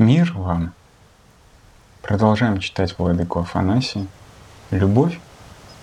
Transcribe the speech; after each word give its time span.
Мир 0.00 0.32
вам! 0.34 0.72
Продолжаем 2.00 2.58
читать 2.58 2.94
Владыку 2.96 3.40
Афанасия 3.40 4.06
«Любовь 4.70 5.20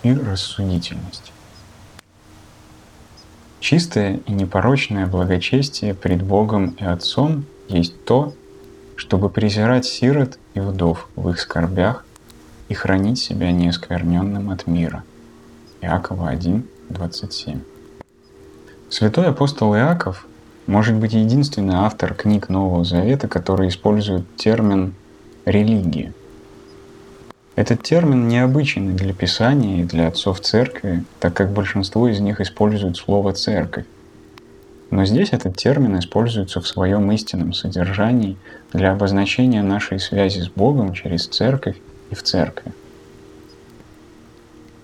и 0.02 0.12
рассудительность». 0.12 1.32
Чистое 3.60 4.20
и 4.26 4.32
непорочное 4.32 5.06
благочестие 5.06 5.94
пред 5.94 6.24
Богом 6.24 6.70
и 6.80 6.84
Отцом 6.84 7.46
есть 7.68 8.06
то, 8.06 8.34
чтобы 8.96 9.30
презирать 9.30 9.86
сирот 9.86 10.40
и 10.56 10.62
вдов 10.62 11.08
в 11.16 11.30
их 11.30 11.40
скорбях 11.40 12.04
и 12.70 12.74
хранить 12.74 13.20
себя 13.20 13.52
неоскверненным 13.52 14.50
от 14.50 14.66
мира. 14.66 15.04
Иакова 15.82 16.30
1, 16.30 16.68
27. 16.90 17.62
Святой 18.90 19.28
апостол 19.28 19.76
Иаков 19.76 20.26
может 20.68 20.96
быть 20.96 21.14
единственный 21.14 21.76
автор 21.76 22.14
книг 22.14 22.50
Нового 22.50 22.84
Завета, 22.84 23.28
который 23.28 23.70
использует 23.70 24.24
термин 24.36 24.94
«религия». 25.46 26.14
Этот 27.56 27.82
термин 27.82 28.28
необычен 28.28 28.96
для 28.96 29.14
Писания 29.14 29.82
и 29.82 29.86
для 29.86 30.10
отцов 30.10 30.42
церкви, 30.42 31.04
так 31.20 31.34
как 31.34 31.52
большинство 31.52 32.08
из 32.08 32.20
них 32.20 32.40
используют 32.40 32.98
слово 32.98 33.34
«церковь». 33.34 33.86
Но 34.92 35.06
здесь 35.06 35.30
этот 35.32 35.58
термин 35.58 35.98
используется 35.98 36.62
в 36.62 36.68
своем 36.68 37.12
истинном 37.12 37.54
содержании 37.54 38.38
для 38.74 38.92
обозначения 38.92 39.64
нашей 39.64 40.00
связи 40.00 40.42
с 40.42 40.50
Богом 40.50 40.94
через 40.94 41.28
церковь 41.28 41.78
и 42.12 42.16
в 42.16 42.24
церкви. 42.24 42.72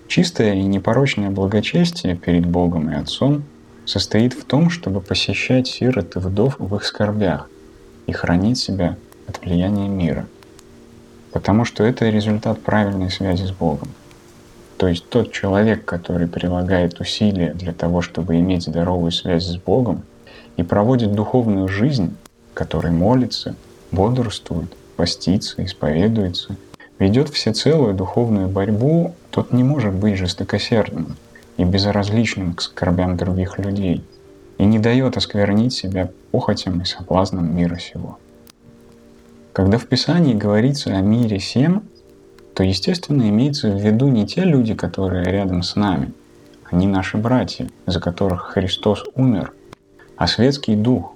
Чистое 0.08 0.54
и 0.54 0.62
непорочное 0.64 1.30
благочестие 1.30 2.16
перед 2.16 2.44
Богом 2.44 2.90
и 2.90 2.94
Отцом 2.94 3.44
состоит 3.86 4.32
в 4.32 4.44
том, 4.44 4.70
чтобы 4.70 5.00
посещать 5.00 5.66
сирот 5.66 6.16
и 6.16 6.18
вдов 6.18 6.56
в 6.58 6.74
их 6.76 6.84
скорбях 6.84 7.48
и 8.06 8.12
хранить 8.12 8.58
себя 8.58 8.96
от 9.26 9.40
влияния 9.40 9.88
мира. 9.88 10.26
Потому 11.32 11.64
что 11.64 11.84
это 11.84 12.08
результат 12.08 12.60
правильной 12.60 13.10
связи 13.10 13.44
с 13.44 13.50
Богом. 13.50 13.88
То 14.76 14.88
есть 14.88 15.08
тот 15.08 15.32
человек, 15.32 15.84
который 15.84 16.26
прилагает 16.26 17.00
усилия 17.00 17.54
для 17.54 17.72
того, 17.72 18.02
чтобы 18.02 18.38
иметь 18.38 18.64
здоровую 18.64 19.12
связь 19.12 19.44
с 19.44 19.56
Богом 19.56 20.02
и 20.56 20.62
проводит 20.62 21.12
духовную 21.14 21.68
жизнь, 21.68 22.16
который 22.54 22.90
молится, 22.90 23.54
бодрствует, 23.90 24.72
постится, 24.96 25.64
исповедуется, 25.64 26.56
ведет 26.98 27.28
всецелую 27.28 27.94
духовную 27.94 28.48
борьбу, 28.48 29.14
тот 29.30 29.52
не 29.52 29.62
может 29.62 29.94
быть 29.94 30.16
жестокосердным– 30.16 31.16
и 31.56 31.64
безразличным 31.64 32.54
к 32.54 32.62
скорбям 32.62 33.16
других 33.16 33.58
людей, 33.58 34.04
и 34.58 34.64
не 34.64 34.78
дает 34.78 35.16
осквернить 35.16 35.72
себя 35.72 36.10
похотям 36.30 36.80
и 36.80 36.84
соблазнам 36.84 37.54
мира 37.54 37.76
сего. 37.76 38.18
Когда 39.52 39.78
в 39.78 39.86
Писании 39.86 40.34
говорится 40.34 40.90
о 40.90 41.00
мире 41.00 41.38
всем, 41.38 41.84
то, 42.54 42.62
естественно, 42.62 43.28
имеется 43.28 43.70
в 43.70 43.80
виду 43.80 44.08
не 44.08 44.26
те 44.26 44.42
люди, 44.42 44.74
которые 44.74 45.24
рядом 45.24 45.62
с 45.62 45.76
нами, 45.76 46.12
они 46.70 46.86
наши 46.86 47.16
братья, 47.16 47.68
за 47.86 48.00
которых 48.00 48.52
Христос 48.54 49.04
умер, 49.14 49.52
а 50.16 50.26
светский 50.26 50.76
дух, 50.76 51.12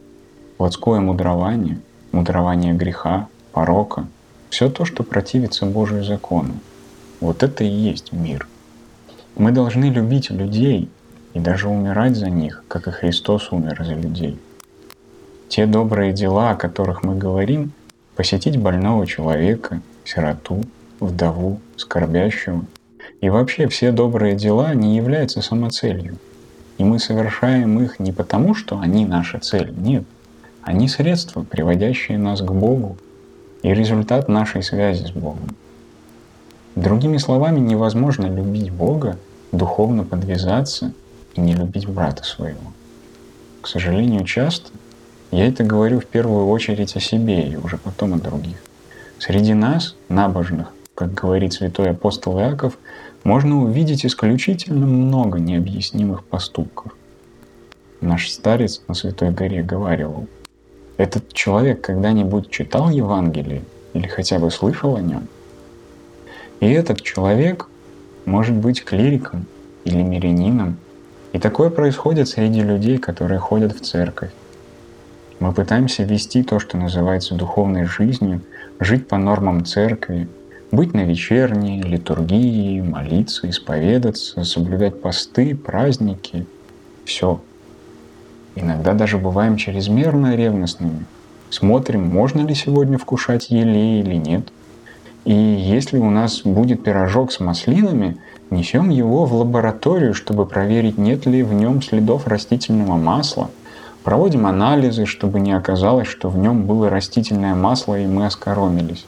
плотское 0.57 1.01
мудрование, 1.01 1.81
мудрование 2.13 2.75
греха, 2.75 3.29
порока, 3.53 4.07
все 4.51 4.69
то, 4.69 4.85
что 4.85 5.03
противится 5.03 5.67
Божию 5.67 6.05
закону. 6.05 6.55
Вот 7.21 7.43
это 7.43 7.65
и 7.65 7.69
есть 7.69 8.13
мир– 8.13 8.47
мы 9.39 9.53
должны 9.53 9.87
любить 9.87 10.31
людей 10.31 10.89
и 11.33 11.39
даже 11.39 11.69
умирать 11.69 12.17
за 12.17 12.29
них, 12.29 12.65
как 12.67 12.89
и 12.89 12.91
Христос 12.91 13.53
умер 13.53 13.83
за 13.85 13.95
людей. 13.95 14.39
Те 15.49 15.67
добрые 15.67 16.13
дела, 16.13 16.51
о 16.51 16.57
которых 16.57 17.05
мы 17.05 17.17
говорим, 17.17 17.73
посетить 18.17 18.57
больного 18.57 19.07
человека, 19.07 19.81
сироту, 20.05 20.65
вдову, 20.99 21.61
скорбящего, 21.77 22.65
и 23.21 23.31
вообще 23.31 23.69
все 23.69 23.93
добрые 23.93 24.35
дела 24.35 24.75
не 24.75 24.97
являются 24.97 25.41
самоцелью. 25.41 26.19
И 26.77 26.85
мы 26.85 26.99
совершаем 26.99 27.81
их 27.81 28.01
не 28.01 28.13
потому, 28.13 28.55
что 28.55 28.79
они 28.79 29.07
наша 29.07 29.39
цель, 29.39 29.73
нет. 29.77 30.05
Они 30.63 30.89
средства, 30.89 31.43
приводящие 31.43 32.19
нас 32.19 32.41
к 32.41 32.51
Богу, 32.51 32.99
и 33.63 33.73
результат 33.73 34.29
нашей 34.29 34.63
связи 34.63 35.05
с 35.05 35.11
Богом. 35.11 35.57
Другими 36.77 37.17
словами, 37.17 37.59
невозможно 37.59 38.27
любить 38.27 38.71
Бога 38.71 39.19
духовно 39.53 40.05
подвязаться 40.05 40.93
и 41.35 41.41
не 41.41 41.55
любить 41.55 41.89
брата 41.89 42.25
своего. 42.25 42.73
К 43.61 43.67
сожалению, 43.67 44.25
часто 44.25 44.71
я 45.31 45.47
это 45.47 45.65
говорю 45.65 46.01
в 46.01 46.07
первую 46.07 46.49
очередь 46.49 46.97
о 46.97 47.01
себе 47.01 47.49
и 47.49 47.57
уже 47.57 47.77
потом 47.77 48.15
о 48.15 48.19
других. 48.19 48.57
Среди 49.19 49.55
нас, 49.55 49.97
набожных, 50.09 50.73
как 50.95 51.13
говорит 51.13 51.53
святой 51.53 51.91
апостол 51.91 52.39
Иаков, 52.41 52.79
можно 53.25 53.63
увидеть 53.63 54.07
исключительно 54.07 54.87
много 54.87 55.39
необъяснимых 55.39 56.25
поступков. 56.25 56.93
Наш 58.01 58.31
старец 58.31 58.83
на 58.87 58.95
Святой 58.95 59.31
горе 59.31 59.63
говорил, 59.63 60.29
этот 60.97 61.33
человек 61.33 61.81
когда-нибудь 61.81 62.49
читал 62.51 62.91
Евангелие 62.91 63.63
или 63.93 64.07
хотя 64.07 64.39
бы 64.39 64.51
слышал 64.51 64.97
о 64.97 65.01
нем? 65.01 65.27
И 66.61 66.71
этот 66.71 67.03
человек 67.03 67.69
может 68.29 68.55
быть 68.55 68.85
клириком 68.85 69.47
или 69.85 70.03
мирянином. 70.03 70.77
И 71.33 71.39
такое 71.39 71.71
происходит 71.71 72.29
среди 72.29 72.63
людей, 72.63 72.99
которые 72.99 73.41
ходят 73.41 73.73
в 73.73 73.81
церковь. 73.81 74.31
Мы 75.41 75.53
пытаемся 75.53 76.03
вести 76.03 76.43
то, 76.43 76.59
что 76.59 76.77
называется 76.77 77.35
духовной 77.35 77.85
жизнью, 77.85 78.43
жить 78.81 79.09
по 79.09 79.19
нормам 79.19 79.65
церкви, 79.65 80.29
быть 80.71 80.95
на 80.95 81.05
вечерней, 81.05 81.83
литургии, 81.83 82.81
молиться, 82.81 83.49
исповедаться, 83.49 84.45
соблюдать 84.45 85.01
посты, 85.01 85.55
праздники. 85.57 86.47
Все. 87.05 87.41
Иногда 88.55 88.95
даже 88.95 89.19
бываем 89.19 89.57
чрезмерно 89.57 90.35
ревностными. 90.35 91.05
Смотрим, 91.51 92.07
можно 92.07 92.47
ли 92.47 92.55
сегодня 92.55 92.99
вкушать 92.99 93.51
елей 93.51 94.01
или 94.01 94.17
нет– 94.17 94.53
и 95.25 95.33
если 95.33 95.99
у 95.99 96.11
нас 96.11 96.43
будет 96.43 96.83
пирожок 96.83 97.33
с 97.33 97.41
маслинами, 97.41 98.19
несем 98.51 98.89
его 98.89 99.25
в 99.25 99.35
лабораторию, 99.35 100.15
чтобы 100.15 100.47
проверить, 100.47 100.99
нет 100.99 101.27
ли 101.27 101.43
в 101.43 101.53
нем 101.53 101.83
следов 101.83 102.27
растительного 102.27 102.97
масла. 102.97 103.51
Проводим 104.05 104.47
анализы, 104.47 105.05
чтобы 105.05 105.41
не 105.41 105.53
оказалось, 105.53 106.09
что 106.09 106.31
в 106.31 106.39
нем 106.39 106.65
было 106.65 106.89
растительное 106.89 107.55
масло 107.55 107.99
и 107.99 108.07
мы 108.07 108.27
оскоромились. 108.27 109.07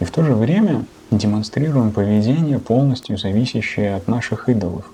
И 0.00 0.04
в 0.04 0.10
то 0.10 0.22
же 0.22 0.34
время 0.34 0.84
демонстрируем 1.10 1.92
поведение, 1.92 2.58
полностью 2.58 3.18
зависящее 3.18 3.96
от 3.96 4.08
наших 4.08 4.48
идолов, 4.48 4.90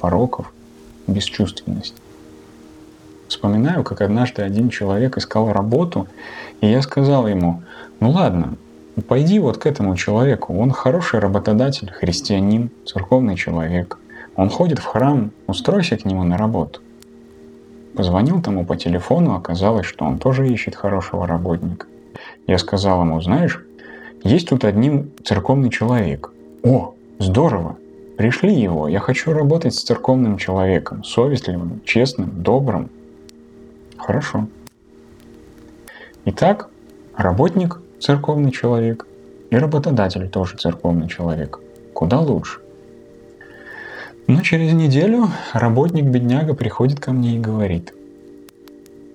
пороков, 0.00 0.52
бесчувственности. 1.06 2.00
Вспоминаю, 3.28 3.82
как 3.82 4.02
однажды 4.02 4.42
один 4.42 4.68
человек 4.68 5.16
искал 5.16 5.52
работу, 5.52 6.06
и 6.60 6.68
я 6.68 6.82
сказал 6.82 7.26
ему, 7.26 7.62
ну 8.00 8.10
ладно, 8.10 8.56
Пойди 9.08 9.38
вот 9.38 9.56
к 9.56 9.66
этому 9.66 9.96
человеку. 9.96 10.54
Он 10.54 10.70
хороший 10.70 11.18
работодатель, 11.18 11.90
христианин, 11.90 12.70
церковный 12.84 13.36
человек. 13.36 13.98
Он 14.36 14.50
ходит 14.50 14.78
в 14.78 14.84
храм, 14.84 15.30
устройся 15.46 15.96
к 15.96 16.04
нему 16.04 16.24
на 16.24 16.36
работу. 16.36 16.80
Позвонил 17.96 18.42
тому 18.42 18.64
по 18.66 18.76
телефону, 18.76 19.34
оказалось, 19.34 19.86
что 19.86 20.04
он 20.04 20.18
тоже 20.18 20.48
ищет 20.48 20.74
хорошего 20.74 21.26
работника. 21.26 21.86
Я 22.46 22.58
сказал 22.58 23.02
ему, 23.02 23.20
знаешь, 23.20 23.62
есть 24.22 24.48
тут 24.48 24.64
один 24.64 25.10
церковный 25.24 25.70
человек. 25.70 26.30
О, 26.62 26.94
здорово, 27.18 27.76
пришли 28.16 28.54
его, 28.54 28.88
я 28.88 29.00
хочу 29.00 29.32
работать 29.32 29.74
с 29.74 29.82
церковным 29.82 30.36
человеком, 30.36 31.02
совестливым, 31.02 31.80
честным, 31.84 32.42
добрым. 32.42 32.90
Хорошо. 33.96 34.46
Итак, 36.24 36.68
работник 37.16 37.81
церковный 38.02 38.50
человек, 38.50 39.06
и 39.50 39.56
работодатель 39.56 40.28
тоже 40.28 40.56
церковный 40.56 41.08
человек. 41.08 41.60
Куда 41.94 42.20
лучше. 42.20 42.58
Но 44.26 44.42
через 44.42 44.72
неделю 44.72 45.28
работник-бедняга 45.52 46.54
приходит 46.54 46.98
ко 46.98 47.12
мне 47.12 47.36
и 47.36 47.40
говорит, 47.40 47.94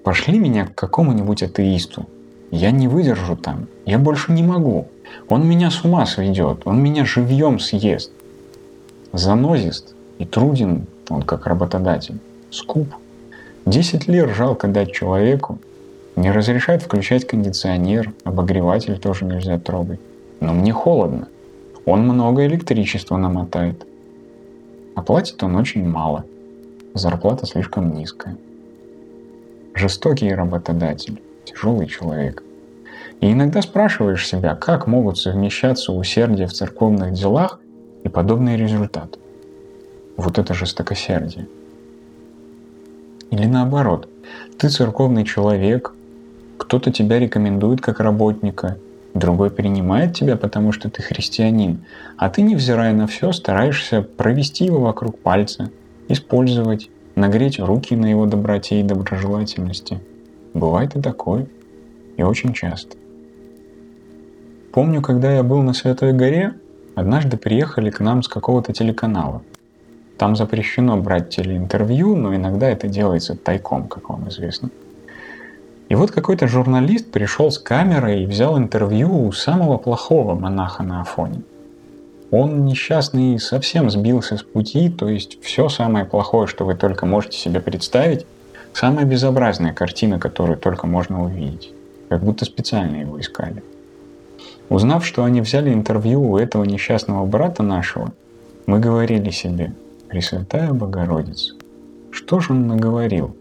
пошли 0.04 0.40
меня 0.40 0.68
к 0.68 0.76
какому-нибудь 0.76 1.44
атеисту. 1.44 2.08
Я 2.50 2.72
не 2.72 2.88
выдержу 2.88 3.36
там, 3.36 3.68
я 3.86 4.00
больше 4.00 4.32
не 4.32 4.44
могу. 4.44 4.88
Он 5.28 5.46
меня 5.46 5.70
с 5.70 5.84
ума 5.84 6.06
сведет, 6.06 6.62
он 6.66 6.82
меня 6.82 7.04
живьем 7.04 7.60
съест. 7.60 8.12
Занозист 9.12 9.96
и 10.18 10.26
труден 10.26 10.86
он 11.10 11.24
как 11.24 11.46
работодатель, 11.46 12.20
скуп. 12.52 12.88
Десять 13.66 14.08
лир 14.08 14.34
жалко 14.34 14.68
дать 14.68 14.94
человеку, 14.94 15.60
не 16.18 16.32
разрешают 16.32 16.82
включать 16.82 17.28
кондиционер, 17.28 18.12
обогреватель 18.24 18.98
тоже 18.98 19.24
нельзя 19.24 19.60
трогать. 19.60 20.00
Но 20.40 20.52
мне 20.52 20.74
холодно. 20.74 21.28
Он 21.86 22.02
много 22.02 22.46
электричества 22.46 23.18
намотает. 23.18 23.86
А 24.96 25.04
платит 25.04 25.42
он 25.44 25.56
очень 25.56 25.88
мало. 25.88 26.26
Зарплата 26.96 27.46
слишком 27.46 27.94
низкая. 27.94 28.36
Жестокий 29.76 30.34
работодатель, 30.34 31.22
тяжелый 31.46 31.86
человек. 31.86 32.42
И 33.22 33.32
иногда 33.32 33.62
спрашиваешь 33.62 34.28
себя, 34.28 34.56
как 34.56 34.88
могут 34.88 35.20
совмещаться 35.20 35.92
усердие 35.92 36.48
в 36.48 36.54
церковных 36.54 37.14
делах 37.14 37.60
и 38.04 38.10
подобный 38.10 38.58
результат. 38.58 39.20
Вот 40.18 40.40
это 40.40 40.56
жестокосердие. 40.56 41.48
Или 43.30 43.46
наоборот, 43.46 44.10
ты 44.58 44.70
церковный 44.70 45.24
человек, 45.24 45.94
кто-то 46.58 46.92
тебя 46.92 47.20
рекомендует 47.20 47.82
как 47.82 48.00
работника, 48.00 48.78
другой 49.14 49.50
принимает 49.50 50.16
тебя, 50.16 50.36
потому 50.36 50.72
что 50.72 50.90
ты 50.90 51.02
христианин, 51.02 51.86
а 52.18 52.30
ты, 52.30 52.42
невзирая 52.42 52.94
на 52.94 53.08
все, 53.08 53.32
стараешься 53.32 54.02
провести 54.02 54.66
его 54.66 54.80
вокруг 54.80 55.20
пальца, 55.20 55.72
использовать, 56.08 56.90
нагреть 57.16 57.60
руки 57.60 57.96
на 57.96 58.06
его 58.06 58.26
доброте 58.26 58.80
и 58.80 58.84
доброжелательности. 58.84 60.00
Бывает 60.54 60.96
и 60.96 61.02
такое, 61.02 61.48
и 62.16 62.24
очень 62.24 62.54
часто. 62.54 62.98
Помню, 64.72 65.02
когда 65.02 65.32
я 65.32 65.44
был 65.44 65.62
на 65.64 65.74
Святой 65.74 66.14
горе, 66.14 66.54
однажды 66.96 67.38
приехали 67.38 67.90
к 67.90 68.00
нам 68.00 68.22
с 68.22 68.28
какого-то 68.28 68.74
телеканала. 68.74 69.42
Там 70.18 70.36
запрещено 70.36 70.98
брать 70.98 71.30
телеинтервью, 71.30 72.16
но 72.16 72.36
иногда 72.36 72.70
это 72.70 72.88
делается 72.88 73.36
тайком, 73.36 73.88
как 73.88 74.10
вам 74.10 74.30
известно. 74.30 74.70
И 75.90 75.96
вот 75.96 76.12
какой-то 76.12 76.48
журналист 76.48 77.12
пришел 77.12 77.50
с 77.50 77.58
камерой 77.58 78.24
и 78.24 78.26
взял 78.26 78.58
интервью 78.58 79.26
у 79.26 79.32
самого 79.32 79.78
плохого 79.78 80.36
монаха 80.36 80.84
на 80.84 81.02
Афоне. 81.02 81.42
Он 82.30 82.66
несчастный 82.66 83.40
совсем 83.40 83.90
сбился 83.90 84.38
с 84.38 84.44
пути, 84.44 84.90
то 84.90 85.08
есть 85.08 85.42
все 85.42 85.70
самое 85.70 86.04
плохое, 86.04 86.46
что 86.46 86.66
вы 86.66 86.76
только 86.76 87.06
можете 87.06 87.38
себе 87.38 87.62
представить, 87.62 88.26
самая 88.74 89.06
безобразная 89.06 89.74
картина, 89.74 90.20
которую 90.20 90.58
только 90.58 90.88
можно 90.88 91.24
увидеть. 91.24 91.72
Как 92.10 92.22
будто 92.22 92.44
специально 92.44 92.98
его 92.98 93.20
искали. 93.20 93.64
Узнав, 94.70 95.06
что 95.06 95.24
они 95.24 95.40
взяли 95.40 95.74
интервью 95.74 96.32
у 96.32 96.38
этого 96.38 96.66
несчастного 96.66 97.26
брата 97.26 97.64
нашего, 97.64 98.12
мы 98.66 98.80
говорили 98.80 99.30
себе, 99.30 99.74
Пресвятая 100.10 100.72
Богородица, 100.72 101.54
что 102.12 102.40
же 102.40 102.54
он 102.54 102.68
наговорил, 102.68 103.36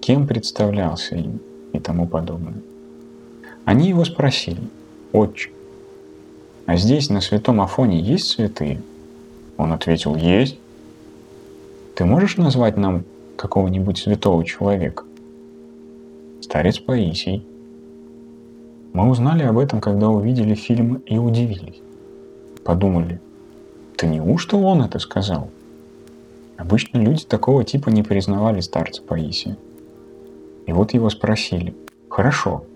кем 0.00 0.26
представлялся 0.26 1.14
им? 1.14 1.40
И 1.72 1.78
тому 1.78 2.06
подобное. 2.06 2.54
Они 3.64 3.88
его 3.88 4.04
спросили, 4.04 4.60
«Отче, 5.12 5.50
а 6.66 6.76
здесь 6.76 7.10
на 7.10 7.20
святом 7.20 7.60
Афоне 7.60 8.00
есть 8.00 8.26
святые?» 8.28 8.80
Он 9.56 9.72
ответил, 9.72 10.14
«Есть». 10.14 10.58
«Ты 11.94 12.04
можешь 12.04 12.36
назвать 12.36 12.76
нам 12.76 13.04
какого-нибудь 13.36 13.98
святого 13.98 14.44
человека?» 14.44 15.04
Старец 16.40 16.78
Паисий. 16.78 17.44
Мы 18.92 19.10
узнали 19.10 19.42
об 19.42 19.58
этом, 19.58 19.80
когда 19.80 20.08
увидели 20.08 20.54
фильм 20.54 21.02
и 21.04 21.18
удивились. 21.18 21.80
Подумали, 22.64 23.20
«Ты 23.96 24.06
неужто 24.06 24.56
он 24.56 24.82
это 24.82 24.98
сказал?» 24.98 25.50
Обычно 26.58 26.98
люди 26.98 27.24
такого 27.24 27.64
типа 27.64 27.88
не 27.88 28.02
признавали 28.02 28.60
старца 28.60 29.00
Паисия. 29.00 29.56
И 30.68 30.72
вот 30.72 30.92
его 30.92 31.08
спросили, 31.08 31.74
хорошо, 32.10 32.66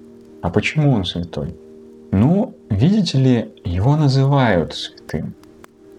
а 0.41 0.49
почему 0.49 0.93
он 0.93 1.05
святой? 1.05 1.55
Ну, 2.11 2.55
видите 2.71 3.19
ли, 3.19 3.51
его 3.65 3.97
называют 3.97 4.73
святым. 4.73 5.35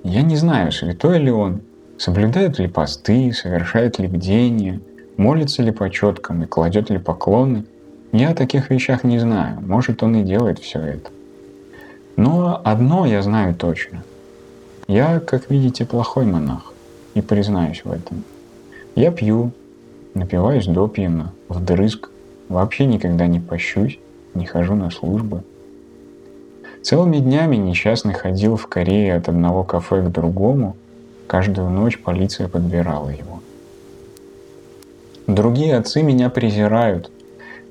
Я 0.04 0.24
не 0.24 0.36
знаю, 0.36 0.72
святой 0.72 1.20
ли 1.20 1.30
он, 1.30 1.62
соблюдает 2.00 2.58
ли 2.58 2.68
посты, 2.68 3.32
совершает 3.32 4.00
ли 4.00 4.08
бдения, 4.08 4.82
молится 5.18 5.62
ли 5.62 5.70
по 5.70 5.88
четкам 5.92 6.42
и 6.42 6.48
кладет 6.48 6.90
ли 6.90 6.98
поклоны. 6.98 7.66
Я 8.12 8.32
о 8.32 8.36
таких 8.36 8.72
вещах 8.72 9.04
не 9.04 9.20
знаю, 9.20 9.62
может 9.62 10.02
он 10.02 10.16
и 10.16 10.24
делает 10.24 10.58
все 10.58 10.80
это. 10.80 11.12
Но 12.16 12.60
одно 12.64 13.06
я 13.06 13.22
знаю 13.22 13.54
точно. 13.54 14.04
Я, 14.88 15.20
как 15.20 15.52
видите, 15.52 15.86
плохой 15.86 16.26
монах, 16.26 16.74
и 17.14 17.22
признаюсь 17.22 17.86
в 17.86 17.92
этом. 17.92 18.24
Я 18.96 19.12
пью, 19.12 19.52
Напиваюсь 20.14 20.68
допьяно, 20.68 21.34
вдрызг, 21.50 22.10
вообще 22.48 22.86
никогда 22.86 23.26
не 23.26 23.40
пощусь, 23.40 23.98
не 24.36 24.46
хожу 24.46 24.76
на 24.76 24.92
службы. 24.92 25.44
Целыми 26.84 27.18
днями 27.18 27.56
несчастный 27.56 28.14
ходил 28.14 28.56
в 28.56 28.68
Корее 28.68 29.16
от 29.16 29.30
одного 29.30 29.64
кафе 29.64 30.02
к 30.04 30.12
другому, 30.12 30.76
каждую 31.28 31.70
ночь 31.70 32.00
полиция 32.00 32.48
подбирала 32.48 33.10
его. 33.10 33.42
Другие 35.26 35.78
отцы 35.78 36.04
меня 36.04 36.30
презирают, 36.30 37.10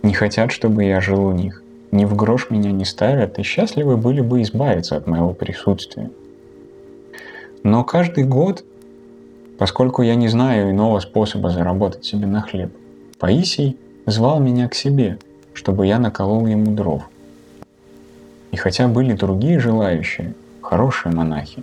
не 0.02 0.14
хотят, 0.14 0.50
чтобы 0.50 0.84
я 0.84 1.00
жил 1.00 1.26
у 1.26 1.32
них, 1.32 1.62
ни 1.92 2.06
в 2.06 2.16
грош 2.16 2.50
меня 2.50 2.72
не 2.72 2.84
ставят 2.84 3.38
и 3.38 3.42
счастливы 3.42 3.96
были 3.96 4.20
бы 4.20 4.42
избавиться 4.42 4.96
от 4.96 5.06
моего 5.06 5.32
присутствия. 5.34 6.10
Но 7.62 7.84
каждый 7.84 8.24
год 8.24 8.64
поскольку 9.62 10.02
я 10.02 10.16
не 10.16 10.26
знаю 10.26 10.72
иного 10.72 10.98
способа 10.98 11.50
заработать 11.50 12.04
себе 12.04 12.26
на 12.26 12.40
хлеб. 12.40 12.76
Паисий 13.20 13.78
звал 14.06 14.40
меня 14.40 14.68
к 14.68 14.74
себе, 14.74 15.20
чтобы 15.54 15.86
я 15.86 16.00
наколол 16.00 16.48
ему 16.48 16.74
дров. 16.74 17.08
И 18.50 18.56
хотя 18.56 18.88
были 18.88 19.12
другие 19.12 19.60
желающие, 19.60 20.34
хорошие 20.62 21.14
монахи, 21.14 21.62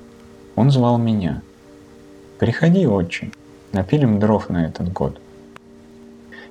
он 0.55 0.71
звал 0.71 0.97
меня. 0.97 1.41
«Приходи, 2.37 2.87
отче, 2.87 3.31
напилим 3.73 4.17
дров 4.17 4.47
на 4.47 4.65
этот 4.67 4.93
год». 4.93 5.19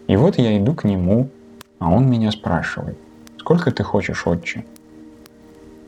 И 0.06 0.16
вот 0.16 0.36
я 0.36 0.54
иду 0.58 0.74
к 0.74 0.84
нему, 0.84 1.30
а 1.78 1.90
он 1.90 2.10
меня 2.10 2.30
спрашивает, 2.30 2.98
«Сколько 3.38 3.70
ты 3.70 3.82
хочешь, 3.82 4.26
отче?» 4.26 4.66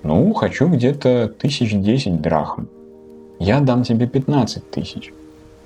«Ну, 0.05 0.33
хочу 0.33 0.69
где-то 0.69 1.29
тысяч 1.29 1.79
десять 1.79 2.23
драхм. 2.23 2.67
Я 3.39 3.61
дам 3.61 3.83
тебе 3.83 4.07
пятнадцать 4.07 4.71
тысяч». 4.71 5.13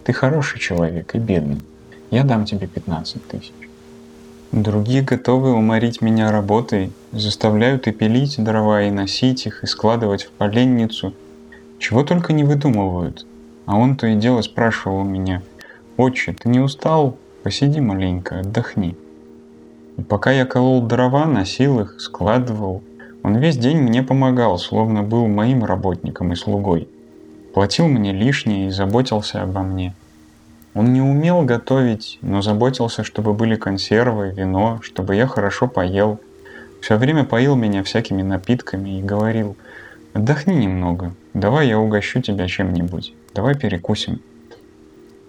Ты 0.04 0.12
хороший 0.12 0.60
человек 0.60 1.14
и 1.14 1.18
бедный. 1.18 1.62
Я 2.10 2.24
дам 2.24 2.44
тебе 2.44 2.66
15 2.66 3.26
тысяч. 3.26 3.52
Другие 4.52 5.00
готовы 5.00 5.54
уморить 5.54 6.02
меня 6.02 6.30
работой, 6.30 6.92
заставляют 7.10 7.88
и 7.88 7.92
пилить 7.92 8.36
дрова, 8.38 8.82
и 8.82 8.90
носить 8.90 9.46
их, 9.46 9.64
и 9.64 9.66
складывать 9.66 10.24
в 10.24 10.30
поленницу. 10.30 11.14
Чего 11.78 12.04
только 12.04 12.34
не 12.34 12.44
выдумывают. 12.44 13.26
А 13.64 13.78
он 13.78 13.96
то 13.96 14.06
и 14.06 14.14
дело 14.14 14.42
спрашивал 14.42 15.04
меня, 15.04 15.42
«Отче, 15.96 16.34
ты 16.34 16.50
не 16.50 16.60
устал? 16.60 17.16
Посиди 17.42 17.80
маленько, 17.80 18.40
отдохни». 18.40 18.96
И 19.96 20.02
пока 20.02 20.32
я 20.32 20.44
колол 20.44 20.82
дрова, 20.82 21.24
носил 21.24 21.80
их, 21.80 21.98
складывал, 21.98 22.82
он 23.22 23.36
весь 23.36 23.56
день 23.56 23.78
мне 23.78 24.02
помогал, 24.02 24.58
словно 24.58 25.02
был 25.02 25.26
моим 25.28 25.64
работником 25.64 26.32
и 26.32 26.36
слугой 26.36 26.88
платил 27.54 27.86
мне 27.86 28.12
лишнее 28.12 28.66
и 28.66 28.70
заботился 28.70 29.40
обо 29.40 29.62
мне. 29.62 29.94
Он 30.74 30.92
не 30.92 31.00
умел 31.00 31.42
готовить, 31.42 32.18
но 32.20 32.42
заботился, 32.42 33.04
чтобы 33.04 33.32
были 33.32 33.54
консервы, 33.54 34.32
вино, 34.36 34.80
чтобы 34.82 35.14
я 35.14 35.28
хорошо 35.28 35.68
поел. 35.68 36.20
Все 36.80 36.96
время 36.96 37.24
поил 37.24 37.54
меня 37.54 37.84
всякими 37.84 38.22
напитками 38.22 38.98
и 38.98 39.02
говорил, 39.02 39.56
отдохни 40.14 40.54
немного, 40.54 41.14
давай 41.32 41.68
я 41.68 41.78
угощу 41.78 42.20
тебя 42.20 42.48
чем-нибудь, 42.48 43.14
давай 43.34 43.54
перекусим. 43.54 44.20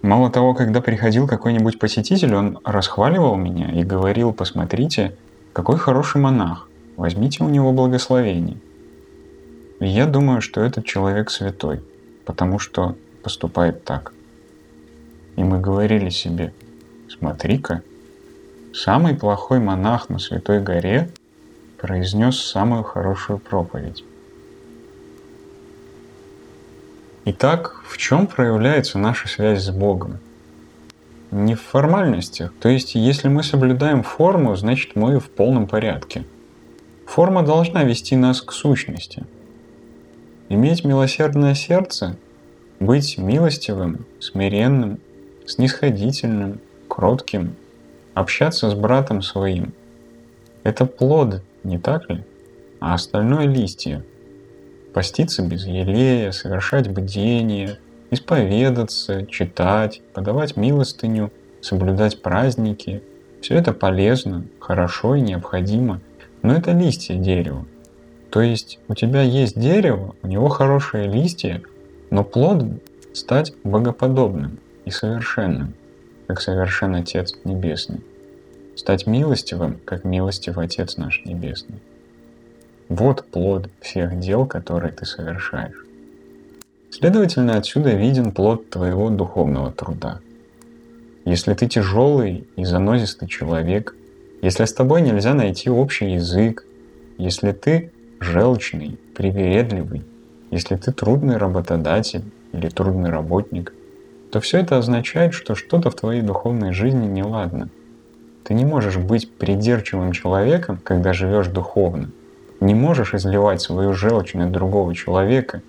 Мало 0.02 0.32
того, 0.32 0.56
когда 0.56 0.82
приходил 0.82 1.28
какой-нибудь 1.28 1.78
посетитель, 1.78 2.34
он 2.34 2.60
расхваливал 2.66 3.36
меня 3.36 3.72
и 3.72 3.84
говорил, 3.84 4.34
посмотрите, 4.34 5.16
какой 5.54 5.78
хороший 5.78 6.22
монах, 6.22 6.68
возьмите 6.98 7.44
у 7.44 7.50
него 7.50 7.72
благословение. 7.72 8.58
И 9.80 9.88
я 9.88 10.08
думаю, 10.08 10.42
что 10.42 10.62
этот 10.62 10.86
человек 10.86 11.30
святой 11.30 11.82
потому 12.26 12.60
что 12.60 12.96
поступает 13.24 13.84
так. 13.84 14.12
И 15.36 15.44
мы 15.44 15.60
говорили 15.60 16.10
себе, 16.10 16.54
смотри-ка, 17.10 17.82
самый 18.74 19.16
плохой 19.16 19.60
монах 19.60 20.10
на 20.10 20.20
Святой 20.20 20.60
горе 20.60 21.10
произнес 21.78 22.40
самую 22.40 22.84
хорошую 22.84 23.40
проповедь. 23.40 24.04
Итак, 27.26 27.82
в 27.88 27.98
чем 27.98 28.28
проявляется 28.28 29.00
наша 29.00 29.28
связь 29.28 29.64
с 29.64 29.72
Богом? 29.72 30.20
Не 31.32 31.56
в 31.56 31.62
формальностях. 31.62 32.54
То 32.60 32.70
есть, 32.70 32.96
если 32.96 33.28
мы 33.28 33.44
соблюдаем 33.44 34.04
форму, 34.04 34.56
значит 34.56 34.96
мы 34.96 35.20
в 35.20 35.30
полном 35.30 35.68
порядке. 35.68 36.24
Форма 37.08 37.44
должна 37.44 37.84
вести 37.84 38.16
нас 38.16 38.42
к 38.42 38.52
сущности– 38.52 39.26
Иметь 40.48 40.86
милосердное 40.86 41.56
сердце, 41.56 42.18
быть 42.80 43.18
милостивым, 43.18 44.06
смиренным, 44.20 45.00
снисходительным, 45.48 46.60
кротким, 46.88 47.56
общаться 48.14 48.70
с 48.70 48.76
братом 48.76 49.24
своим. 49.24 49.74
Это 50.62 50.86
плод, 50.86 51.42
не 51.64 51.80
так 51.80 52.08
ли? 52.12 52.24
А 52.80 52.94
остальное 52.94 53.48
листья. 53.48 54.04
Поститься 54.94 55.42
без 55.42 55.66
елея, 55.66 56.30
совершать 56.30 56.90
бдение, 56.90 57.80
исповедаться, 58.12 59.26
читать, 59.26 60.04
подавать 60.14 60.58
милостыню, 60.58 61.32
соблюдать 61.62 62.22
праздники. 62.22 63.02
Все 63.42 63.56
это 63.56 63.74
полезно, 63.74 64.46
хорошо 64.60 65.16
и 65.16 65.22
необходимо, 65.22 66.02
но 66.44 66.54
это 66.54 66.72
листья 66.72 67.16
дерева. 67.16 67.66
То 68.36 68.42
есть 68.42 68.80
у 68.90 68.96
тебя 68.96 69.22
есть 69.22 69.58
дерево, 69.58 70.14
у 70.22 70.28
него 70.28 70.50
хорошие 70.50 71.08
листья, 71.08 71.62
но 72.10 72.26
плод 72.26 72.66
стать 73.14 73.54
богоподобным 73.64 74.60
и 74.84 74.92
совершенным, 74.92 75.74
как 76.28 76.42
совершен 76.42 76.96
Отец 76.96 77.34
Небесный. 77.46 78.02
Стать 78.76 79.08
милостивым, 79.08 79.80
как 79.86 80.04
милостив 80.04 80.58
Отец 80.58 80.98
наш 80.98 81.24
Небесный. 81.24 81.80
Вот 82.90 83.26
плод 83.26 83.70
всех 83.80 84.20
дел, 84.20 84.46
которые 84.46 84.92
ты 84.92 85.06
совершаешь. 85.06 85.86
Следовательно, 86.92 87.56
отсюда 87.56 87.92
виден 87.92 88.34
плод 88.34 88.70
твоего 88.70 89.10
духовного 89.12 89.72
труда. 89.72 90.20
Если 91.24 91.54
ты 91.54 91.70
тяжелый 91.70 92.46
и 92.58 92.66
занозистый 92.66 93.30
человек, 93.30 93.96
если 94.42 94.66
с 94.66 94.74
тобой 94.74 95.04
нельзя 95.04 95.34
найти 95.34 95.70
общий 95.70 96.12
язык, 96.12 96.66
если 97.18 97.54
ты 97.54 97.94
желчный, 98.20 99.00
привередливый, 99.16 100.04
если 100.52 100.76
ты 100.76 100.92
трудный 100.92 101.38
работодатель 101.38 102.24
или 102.54 102.70
трудный 102.70 103.10
работник, 103.10 103.74
то 104.32 104.40
все 104.40 104.60
это 104.60 104.78
означает, 104.78 105.34
что 105.34 105.56
что-то 105.56 105.90
в 105.90 105.96
твоей 105.96 106.22
духовной 106.22 106.74
жизни 106.74 107.06
неладно. 107.08 107.70
Ты 108.44 108.54
не 108.54 108.66
можешь 108.66 108.98
быть 108.98 109.32
придирчивым 109.32 110.12
человеком, 110.12 110.80
когда 110.84 111.14
живешь 111.14 111.48
духовно. 111.48 112.12
Не 112.60 112.76
можешь 112.76 113.14
изливать 113.14 113.62
свою 113.62 113.94
желчь 113.94 114.34
на 114.34 114.50
другого 114.50 114.94
человека. 114.94 115.62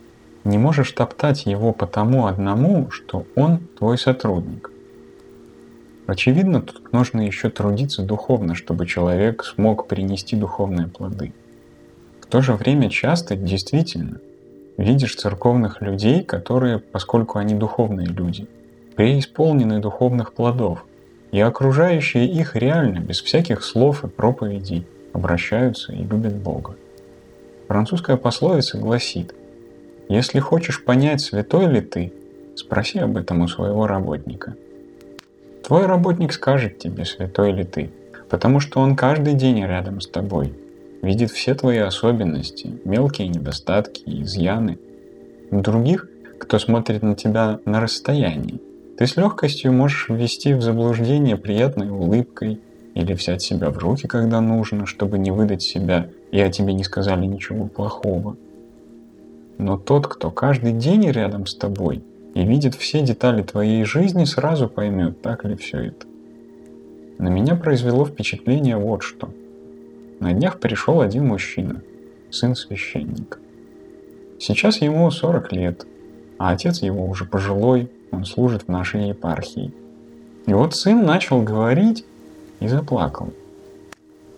Не 0.45 0.59
можешь 0.59 0.93
топтать 0.93 1.47
его 1.47 1.73
потому 1.73 2.26
одному, 2.26 2.91
что 2.91 3.26
он 3.35 3.61
твой 3.79 3.99
сотрудник. 3.99 4.71
Очевидно, 6.07 6.61
тут 6.61 6.93
нужно 6.93 7.23
еще 7.23 7.50
трудиться 7.50 8.03
духовно, 8.03 8.55
чтобы 8.55 8.87
человек 8.87 9.45
смог 9.45 9.88
принести 9.88 10.37
духовные 10.37 10.87
плоды. 10.87 11.33
В 12.26 12.28
то 12.28 12.42
же 12.42 12.54
время 12.54 12.90
часто 12.90 13.37
действительно 13.37 14.18
видишь 14.76 15.14
церковных 15.14 15.80
людей, 15.80 16.25
которые, 16.25 16.80
поскольку 16.80 17.38
они 17.38 17.54
духовные 17.54 18.09
люди, 18.09 18.49
преисполнены 18.97 19.78
духовных 19.78 20.35
плодов, 20.35 20.85
и 21.30 21.38
окружающие 21.38 22.26
их 22.26 22.56
реально, 22.56 22.99
без 22.99 23.21
всяких 23.23 23.62
слов 23.62 24.04
и 24.04 24.09
проповедей, 24.09 24.87
обращаются 25.12 25.92
и 25.92 26.02
любят 26.02 26.35
Бога. 26.35 26.75
Французская 27.68 28.16
пословица 28.16 28.78
гласит, 28.78 29.33
«Если 30.09 30.40
хочешь 30.40 30.85
понять, 30.85 31.21
святой 31.21 31.66
ли 31.66 31.80
ты, 31.80 32.12
спроси 32.56 32.99
об 32.99 33.16
этом 33.16 33.42
у 33.42 33.49
своего 33.49 33.87
работника». 33.87 34.56
Твой 35.62 35.87
работник 35.87 36.33
скажет 36.33 36.78
тебе, 36.78 37.04
святой 37.04 37.52
ли 37.52 37.62
ты, 37.62 37.90
потому 38.28 38.59
что 38.59 38.80
он 38.80 38.97
каждый 38.97 39.35
день 39.35 39.64
рядом 39.64 40.00
с 40.00 40.09
тобой– 40.09 40.52
видит 41.07 41.31
все 41.31 41.55
твои 41.55 41.79
особенности, 41.79 42.81
мелкие 42.85 43.29
недостатки, 43.29 44.03
изъяны. 44.07 44.79
Других, 45.51 46.09
кто 46.39 46.59
смотрит 46.59 47.03
на 47.03 47.15
тебя 47.15 47.61
на 47.65 47.81
расстоянии, 47.81 48.61
ты 48.99 49.07
с 49.07 49.17
легкостью 49.17 49.73
можешь 49.73 50.09
ввести 50.09 50.53
в 50.55 50.63
заблуждение 50.63 51.37
приятной 51.37 51.91
улыбкой 51.91 52.61
или 52.95 53.13
взять 53.13 53.43
себя 53.43 53.71
в 53.71 53.79
руки, 53.79 54.09
когда 54.09 54.41
нужно, 54.41 54.87
чтобы 54.87 55.19
не 55.19 55.31
выдать 55.31 55.63
себя, 55.63 56.09
и 56.33 56.41
о 56.41 56.51
тебе 56.51 56.73
не 56.73 56.83
сказали 56.83 57.25
ничего 57.25 57.67
плохого. 57.67 58.37
Но 59.59 59.79
тот, 59.79 60.09
кто 60.09 60.31
каждый 60.31 60.73
день 60.73 61.09
рядом 61.11 61.47
с 61.47 61.55
тобой 61.55 62.03
и 62.35 62.45
видит 62.45 62.75
все 62.75 63.01
детали 63.01 63.43
твоей 63.43 63.85
жизни, 63.85 64.25
сразу 64.25 64.69
поймет, 64.69 65.23
так 65.23 65.45
ли 65.45 65.57
все 65.57 65.79
это. 65.79 66.07
На 67.19 67.29
меня 67.29 67.55
произвело 67.55 68.05
впечатление 68.05 68.77
вот 68.77 69.03
что– 69.03 69.31
на 70.21 70.33
днях 70.33 70.61
пришел 70.61 71.01
один 71.01 71.27
мужчина, 71.27 71.83
сын 72.31 72.55
священника. 72.55 73.39
Сейчас 74.39 74.81
ему 74.81 75.11
40 75.11 75.53
лет, 75.53 75.87
а 76.39 76.53
отец 76.53 76.83
его 76.83 77.07
уже 77.07 77.25
пожилой, 77.25 77.91
он 78.11 78.25
служит 78.25 78.63
в 78.65 78.69
нашей 78.69 79.09
епархии. 79.09 79.73
И 80.47 80.55
вот 80.55 80.75
сын 80.75 81.05
начал 81.05 81.43
говорить 81.43 82.05
и 82.61 82.69
заплакал. 82.69 83.33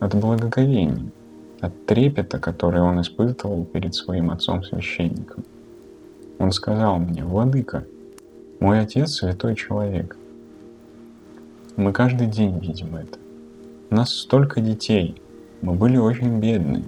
От 0.00 0.14
благоговения, 0.14 1.10
от 1.60 1.86
трепета, 1.86 2.38
который 2.38 2.80
он 2.80 3.00
испытывал 3.00 3.64
перед 3.64 3.94
своим 3.94 4.30
отцом-священником. 4.30 5.44
Он 6.38 6.52
сказал 6.52 6.98
мне, 6.98 7.24
«Владыка, 7.24 7.84
мой 8.60 8.80
отец 8.80 9.12
святой 9.12 9.54
человек. 9.54 10.16
Мы 11.76 11.92
каждый 11.92 12.26
день 12.26 12.58
видим 12.58 12.96
это. 12.96 13.18
У 13.90 13.94
нас 13.94 14.12
столько 14.12 14.60
детей, 14.60 15.20
мы 15.60 15.74
были 15.74 15.96
очень 15.96 16.38
бедны. 16.38 16.84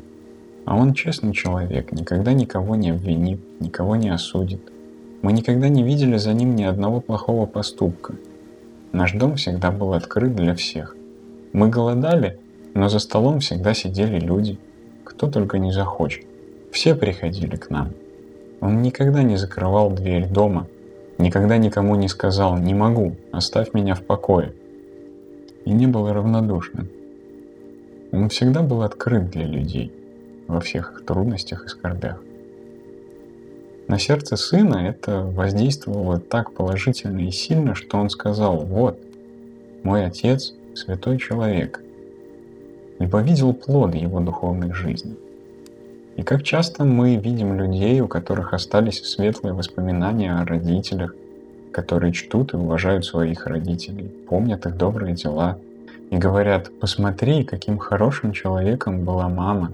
А 0.65 0.77
он 0.77 0.95
честный 0.95 1.33
человек, 1.33 1.93
никогда 1.93 2.33
никого 2.33 2.77
не 2.77 2.91
обвинит, 2.91 3.41
никого 3.61 3.97
не 3.97 4.11
осудит. 4.11 4.61
Мы 5.23 5.33
никогда 5.33 5.69
не 5.69 5.83
видели 5.83 6.17
за 6.17 6.33
ним 6.33 6.55
ни 6.55 6.63
одного 6.63 7.01
плохого 7.01 7.47
поступка. 7.47 8.15
Наш 8.93 9.13
дом 9.13 9.37
всегда 9.37 9.71
был 9.71 9.93
открыт 9.93 10.35
для 10.35 10.55
всех. 10.55 10.97
Мы 11.53 11.69
голодали, 11.69 12.39
но 12.75 12.89
за 12.89 13.01
столом 13.01 13.41
всегда 13.41 13.75
сидели 13.75 14.21
люди, 14.21 14.59
кто 15.05 15.29
только 15.29 15.59
не 15.59 15.73
захочет. 15.73 16.25
Все 16.71 16.95
приходили 16.95 17.57
к 17.57 17.71
нам. 17.71 17.91
Он 18.61 18.83
никогда 18.83 19.23
не 19.23 19.37
закрывал 19.37 19.91
дверь 19.91 20.29
дома, 20.29 20.69
никогда 21.19 21.57
никому 21.57 21.97
не 21.97 22.09
сказал 22.09 22.57
«не 22.59 22.75
могу, 22.75 23.17
оставь 23.33 23.75
меня 23.75 23.95
в 23.95 24.03
покое». 24.03 24.53
И 25.65 25.73
не 25.73 25.87
был 25.87 26.13
равнодушным. 26.13 26.89
Он 28.13 28.29
всегда 28.29 28.63
был 28.63 28.83
открыт 28.83 29.31
для 29.31 29.47
людей 29.47 29.93
во 30.49 30.61
всех 30.61 30.93
их 30.93 31.05
трудностях 31.05 31.65
и 31.65 31.69
скорбях. 31.69 32.21
На 33.87 33.99
сердце 33.99 34.37
сына 34.37 34.89
это 34.89 35.23
воздействовало 35.23 36.19
так 36.19 36.53
положительно 36.53 37.21
и 37.21 37.31
сильно, 37.31 37.75
что 37.75 37.99
он 37.99 38.11
сказал, 38.11 38.59
вот, 38.59 38.99
мой 39.83 40.05
отец– 40.05 40.55
святой 40.75 41.19
человек, 41.19 41.83
ибо 42.99 43.21
видел 43.21 43.53
плоды 43.53 43.99
его 43.99 44.21
духовной 44.21 44.73
жизни. 44.73 45.17
И 46.17 46.23
как 46.23 46.43
часто 46.43 46.85
мы 46.85 47.17
видим 47.17 47.55
людей, 47.55 48.01
у 48.01 48.09
которых 48.09 48.55
остались 48.55 49.03
светлые 49.05 49.55
воспоминания 49.55 50.35
о 50.35 50.45
родителях, 50.45 51.15
которые 51.73 52.13
чтут 52.13 52.55
и 52.55 52.57
уважают 52.57 53.05
своих 53.05 53.47
родителей, 53.47 54.09
помнят 54.29 54.67
их 54.67 54.77
добрые 54.77 55.15
дела– 55.15 55.59
и 56.11 56.17
говорят, 56.17 56.71
посмотри, 56.81 57.45
каким 57.45 57.79
хорошим 57.79 58.33
человеком 58.33 59.05
была 59.05 59.29
мама 59.29 59.73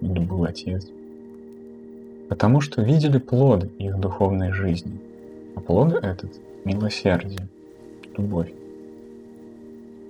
или 0.00 0.18
был 0.18 0.44
отец. 0.44 0.88
Потому 2.28 2.60
что 2.62 2.82
видели 2.82 3.18
плод 3.18 3.66
их 3.78 3.98
духовной 3.98 4.52
жизни. 4.52 4.98
А 5.54 5.60
плод 5.60 5.92
этот– 5.92 6.32
милосердие, 6.64 7.46
любовь. 8.16 8.50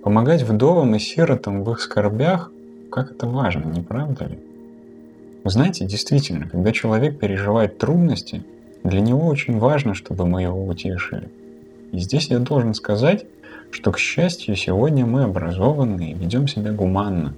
Помогать 0.03 0.43
вдовам 0.43 0.95
и 0.95 1.01
сиротам 1.01 1.65
в 1.65 1.73
их 1.73 1.81
скорбях, 1.81 2.53
как 2.91 3.11
это 3.11 3.27
важно, 3.27 3.69
не 3.69 3.83
правда 3.83 4.27
ли? 4.27 4.39
Вы 5.43 5.51
знаете, 5.51 5.85
действительно, 5.87 6.49
когда 6.49 6.71
человек 6.71 7.19
переживает 7.19 7.79
трудности, 7.79 8.45
для 8.85 9.01
него 9.01 9.27
очень 9.27 9.59
важно, 9.59 9.95
чтобы 9.95 10.27
мы 10.27 10.43
его 10.43 10.65
утешили. 10.65 11.31
И 11.91 11.99
здесь 11.99 12.29
я 12.29 12.39
должен 12.39 12.75
сказать, 12.75 13.27
что, 13.75 13.91
к 13.91 13.99
счастью, 13.99 14.55
сегодня 14.55 15.05
мы 15.05 15.25
образованы 15.25 16.13
и 16.13 16.15
ведем 16.15 16.47
себя 16.47 16.71
гуманно. 16.71 17.35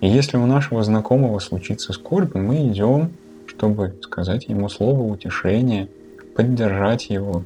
И 0.00 0.08
если 0.08 0.38
у 0.38 0.46
нашего 0.46 0.82
знакомого 0.82 1.38
случится 1.38 1.92
скорбь, 1.92 2.34
мы 2.34 2.66
идем, 2.68 3.10
чтобы 3.46 3.94
сказать 4.00 4.46
ему 4.48 4.70
слово 4.70 5.02
утешения, 5.02 5.88
поддержать 6.34 7.10
его 7.10 7.44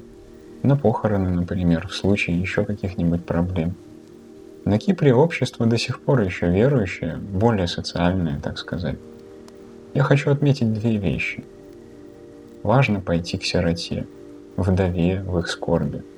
на 0.63 0.77
похороны, 0.77 1.29
например, 1.29 1.89
в 1.89 1.93
случае 1.93 2.39
еще 2.39 2.63
каких-нибудь 2.63 3.25
проблем. 3.25 3.75
На 4.63 4.79
Кипре 4.79 5.13
общество 5.13 5.65
до 5.65 5.77
сих 5.77 5.99
пор 5.99 6.21
еще 6.21 6.49
верующее, 6.49 7.17
более 7.17 7.67
социальное, 7.67 8.39
так 8.39 8.57
сказать. 8.57 8.95
Я 9.93 10.03
хочу 10.03 10.31
отметить 10.31 10.71
две 10.71 10.95
вещи. 10.95 11.43
Важно 12.63 13.01
пойти 13.01 13.37
к 13.37 13.43
сироте, 13.43 14.07
вдове 14.55 15.21
в 15.21 15.37
их 15.37 15.49
скорби– 15.49 16.01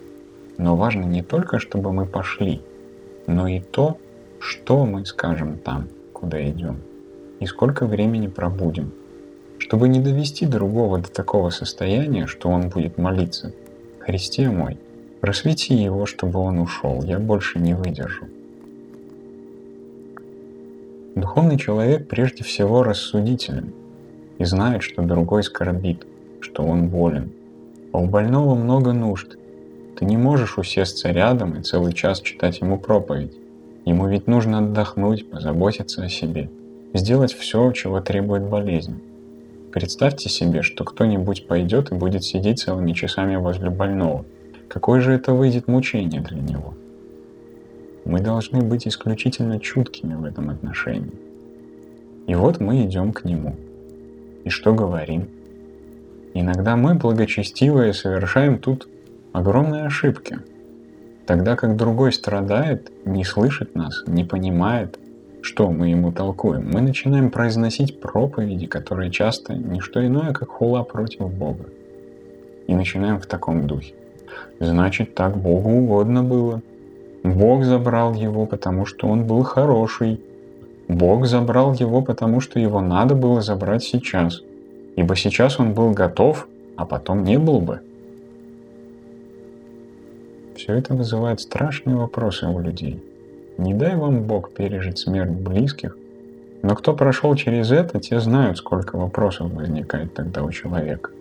но 0.57 0.75
важно 0.75 1.03
не 1.03 1.21
только, 1.21 1.59
чтобы 1.59 1.91
мы 1.91 2.05
пошли, 2.05 2.61
но 3.27 3.47
и 3.47 3.59
то, 3.59 3.97
что 4.39 4.85
мы 4.85 5.05
скажем 5.05 5.57
там, 5.57 5.87
куда 6.11 6.47
идем, 6.49 6.81
и 7.39 7.45
сколько 7.45 7.85
времени 7.85 8.27
пробудем, 8.27 8.91
чтобы 9.57 9.87
не 9.87 9.99
довести 9.99 10.45
другого 10.45 10.99
до 10.99 11.11
такого 11.11 11.49
состояния, 11.49 12.27
что 12.27 12.49
он 12.49 12.69
будет 12.69 12.97
молиться. 12.97 13.53
«Христе 13.99 14.49
мой, 14.49 14.77
просвети 15.21 15.73
его, 15.73 16.05
чтобы 16.05 16.39
он 16.39 16.59
ушел, 16.59 17.01
я 17.03 17.19
больше 17.19 17.59
не 17.59 17.73
выдержу». 17.73 18.25
Духовный 21.15 21.57
человек 21.57 22.07
прежде 22.07 22.43
всего 22.43 22.83
рассудителен 22.83 23.73
и 24.39 24.45
знает, 24.45 24.83
что 24.83 25.03
другой 25.03 25.43
скорбит, 25.43 26.05
что 26.41 26.63
он 26.63 26.89
болен. 26.89 27.31
А 27.93 27.99
у 27.99 28.07
больного 28.07 28.55
много 28.55 28.91
нужд, 28.91 29.37
ты 29.97 30.05
не 30.05 30.17
можешь 30.17 30.57
усесться 30.57 31.11
рядом 31.11 31.55
и 31.55 31.63
целый 31.63 31.93
час 31.93 32.21
читать 32.21 32.61
ему 32.61 32.79
проповедь. 32.79 33.33
Ему 33.85 34.07
ведь 34.07 34.27
нужно 34.27 34.59
отдохнуть, 34.59 35.29
позаботиться 35.29 36.03
о 36.03 36.09
себе. 36.09 36.49
сделать 36.93 37.33
все, 37.33 37.71
чего 37.71 38.01
требует 38.01 38.43
болезнь. 38.43 39.01
Представьте 39.71 40.29
себе, 40.29 40.61
что 40.61 40.83
кто-нибудь 40.83 41.47
пойдет 41.47 41.91
и 41.91 41.95
будет 41.95 42.23
сидеть 42.23 42.59
целыми 42.59 42.91
часами 42.93 43.35
возле 43.35 43.71
больного. 43.71 44.25
Какое 44.67 45.01
же 45.01 45.13
это 45.13 45.33
выйдет 45.33 45.67
мучение 45.67 46.21
для 46.21 46.37
него? 46.37 46.75
Мы 48.05 48.19
должны 48.19 48.61
быть 48.61 48.87
исключительно 48.87 49.59
чуткими 49.59 50.13
в 50.13 50.25
этом 50.25 50.51
отношении. 50.51 51.13
И 52.27 52.35
вот 52.35 52.59
мы 52.59 52.85
идем 52.85 53.11
к 53.11 53.25
нему. 53.25 53.55
И 54.43 54.49
что 54.49 54.75
говорим? 54.75 55.29
Иногда 56.35 56.75
мы, 56.75 56.93
благочестивые, 56.93 57.93
совершаем 57.93 58.59
тут 58.59 58.87
огромные 59.33 59.85
ошибки. 59.85 60.39
Тогда 61.25 61.55
как 61.55 61.75
другой 61.75 62.13
страдает, 62.13 62.91
не 63.05 63.25
слышит 63.25 63.75
нас, 63.75 64.03
не 64.07 64.23
понимает, 64.23 64.99
что 65.41 65.69
мы 65.69 65.89
ему 65.89 66.13
толкуем, 66.13 66.69
мы 66.71 66.79
начинаем 66.79 67.29
произносить 67.29 67.99
проповеди, 67.99 68.67
которые 68.67 69.11
часто 69.11 69.53
не 69.53 69.81
что 69.81 70.05
иное, 70.05 70.31
как 70.31 70.49
хула 70.49 70.83
против 70.83 71.33
Бога. 71.33 71.65
И 72.67 72.75
начинаем 72.75 73.19
в 73.19 73.25
таком 73.25 73.67
духе. 73.67 73.93
Значит, 74.59 75.15
так 75.15 75.35
Богу 75.35 75.69
угодно 75.71 76.23
было. 76.23 76.61
Бог 77.23 77.63
забрал 77.63 78.13
его, 78.13 78.45
потому 78.45 78.85
что 78.85 79.07
он 79.07 79.25
был 79.25 79.43
хороший. 79.43 80.21
Бог 80.87 81.25
забрал 81.25 81.73
его, 81.73 82.01
потому 82.01 82.39
что 82.39 82.59
его 82.59 82.81
надо 82.81 83.15
было 83.15 83.41
забрать 83.41 83.83
сейчас. 83.83 84.41
Ибо 84.95 85.15
сейчас 85.15 85.59
он 85.59 85.73
был 85.73 85.91
готов, 85.91 86.47
а 86.77 86.85
потом 86.85 87.23
не 87.23 87.37
был 87.37 87.59
бы. 87.59 87.81
Все 90.55 90.73
это 90.73 90.93
вызывает 90.93 91.41
страшные 91.41 91.95
вопросы 91.95 92.47
у 92.47 92.59
людей. 92.59 93.03
Не 93.57 93.73
дай 93.73 93.95
вам 93.95 94.23
Бог 94.23 94.53
пережить 94.53 94.99
смерть 94.99 95.31
близких, 95.31 95.97
но 96.61 96.75
кто 96.75 96.93
прошел 96.93 97.35
через 97.35 97.71
это, 97.71 97.99
те 97.99 98.19
знают, 98.19 98.57
сколько 98.57 98.97
вопросов 98.97 99.51
возникает 99.51 100.13
тогда 100.13 100.43
у 100.43 100.51
человека. 100.51 101.11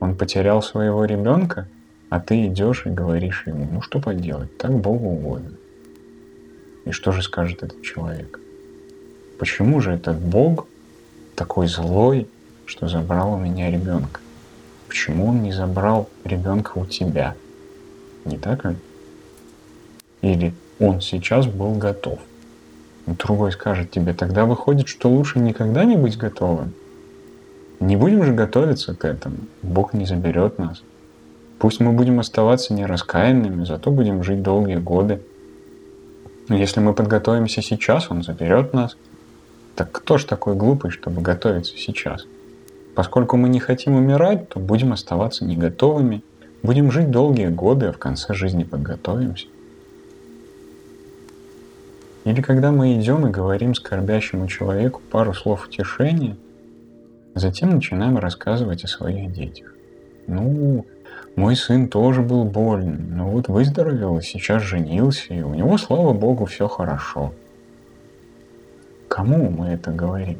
Он 0.00 0.16
потерял 0.16 0.62
своего 0.62 1.04
ребенка, 1.04 1.68
а 2.08 2.20
ты 2.20 2.46
идешь 2.46 2.86
и 2.86 2.90
говоришь 2.90 3.44
ему, 3.46 3.68
ну 3.70 3.82
что 3.82 4.00
поделать, 4.00 4.56
так 4.58 4.72
Богу 4.72 5.10
угодно. 5.10 5.52
И 6.84 6.90
что 6.90 7.12
же 7.12 7.22
скажет 7.22 7.62
этот 7.62 7.82
человек? 7.82 8.40
Почему 9.38 9.80
же 9.80 9.92
этот 9.92 10.18
Бог 10.18 10.66
такой 11.36 11.68
злой, 11.68 12.28
что 12.66 12.88
забрал 12.88 13.34
у 13.34 13.38
меня 13.38 13.70
ребенка? 13.70 14.20
Почему 14.88 15.28
он 15.28 15.42
не 15.42 15.52
забрал 15.52 16.08
ребенка 16.24 16.72
у 16.74 16.84
тебя? 16.84 17.34
Не 18.24 18.38
так 18.38 18.64
ли? 18.64 18.76
Или 20.20 20.54
он 20.78 21.00
сейчас 21.00 21.46
был 21.46 21.74
готов. 21.74 22.18
Другой 23.06 23.52
скажет 23.52 23.90
тебе, 23.90 24.14
тогда 24.14 24.44
выходит, 24.44 24.88
что 24.88 25.10
лучше 25.10 25.40
никогда 25.40 25.84
не 25.84 25.96
быть 25.96 26.16
готовым. 26.16 26.72
Не 27.80 27.96
будем 27.96 28.22
же 28.22 28.32
готовиться 28.32 28.94
к 28.94 29.04
этому. 29.04 29.38
Бог 29.62 29.92
не 29.92 30.06
заберет 30.06 30.58
нас. 30.58 30.82
Пусть 31.58 31.80
мы 31.80 31.92
будем 31.92 32.20
оставаться 32.20 32.74
нераскаянными, 32.74 33.64
зато 33.64 33.90
будем 33.90 34.22
жить 34.22 34.42
долгие 34.42 34.76
годы. 34.76 35.20
Но 36.48 36.56
если 36.56 36.80
мы 36.80 36.94
подготовимся 36.94 37.60
сейчас, 37.62 38.10
Он 38.10 38.22
заберет 38.22 38.72
нас. 38.72 38.96
Так 39.74 39.90
кто 39.90 40.18
ж 40.18 40.24
такой 40.24 40.54
глупый, 40.54 40.90
чтобы 40.90 41.22
готовиться 41.22 41.76
сейчас? 41.76 42.26
Поскольку 42.94 43.36
мы 43.36 43.48
не 43.48 43.58
хотим 43.58 43.96
умирать, 43.96 44.48
то 44.48 44.60
будем 44.60 44.92
оставаться 44.92 45.44
не 45.44 45.56
готовыми, 45.56 46.22
будем 46.62 46.90
жить 46.90 47.10
долгие 47.10 47.48
годы, 47.48 47.86
а 47.86 47.92
в 47.92 47.98
конце 47.98 48.34
жизни 48.34 48.64
подготовимся. 48.64 49.46
Или 52.24 52.40
когда 52.40 52.70
мы 52.70 53.00
идем 53.00 53.26
и 53.26 53.30
говорим 53.30 53.74
скорбящему 53.74 54.46
человеку 54.46 55.00
пару 55.10 55.34
слов 55.34 55.66
утешения, 55.66 56.36
затем 57.34 57.70
начинаем 57.70 58.16
рассказывать 58.18 58.84
о 58.84 58.88
своих 58.88 59.32
детях. 59.32 59.74
Ну, 60.28 60.86
мой 61.34 61.56
сын 61.56 61.88
тоже 61.88 62.22
был 62.22 62.44
болен, 62.44 63.16
но 63.16 63.28
вот 63.28 63.48
выздоровел 63.48 64.18
и 64.18 64.22
сейчас 64.22 64.62
женился, 64.62 65.34
и 65.34 65.42
у 65.42 65.54
него, 65.54 65.76
слава 65.78 66.12
богу, 66.12 66.44
все 66.44 66.68
хорошо. 66.68 67.32
Кому 69.08 69.50
мы 69.50 69.68
это 69.68 69.90
говорим? 69.90 70.38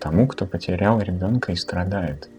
Тому, 0.00 0.28
кто 0.28 0.46
потерял 0.46 1.00
ребенка 1.00 1.52
и 1.52 1.56
страдает. 1.56 2.30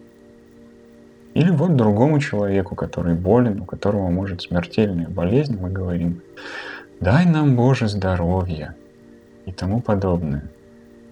Или 1.34 1.50
вот 1.50 1.76
другому 1.76 2.18
человеку, 2.18 2.74
который 2.74 3.14
болен, 3.14 3.60
у 3.60 3.64
которого 3.64 4.10
может 4.10 4.42
смертельная 4.42 5.08
болезнь, 5.08 5.58
мы 5.60 5.70
говорим, 5.70 6.22
дай 7.00 7.24
нам, 7.24 7.56
Боже, 7.56 7.88
здоровье 7.88 8.74
и 9.46 9.52
тому 9.52 9.80
подобное. 9.80 10.50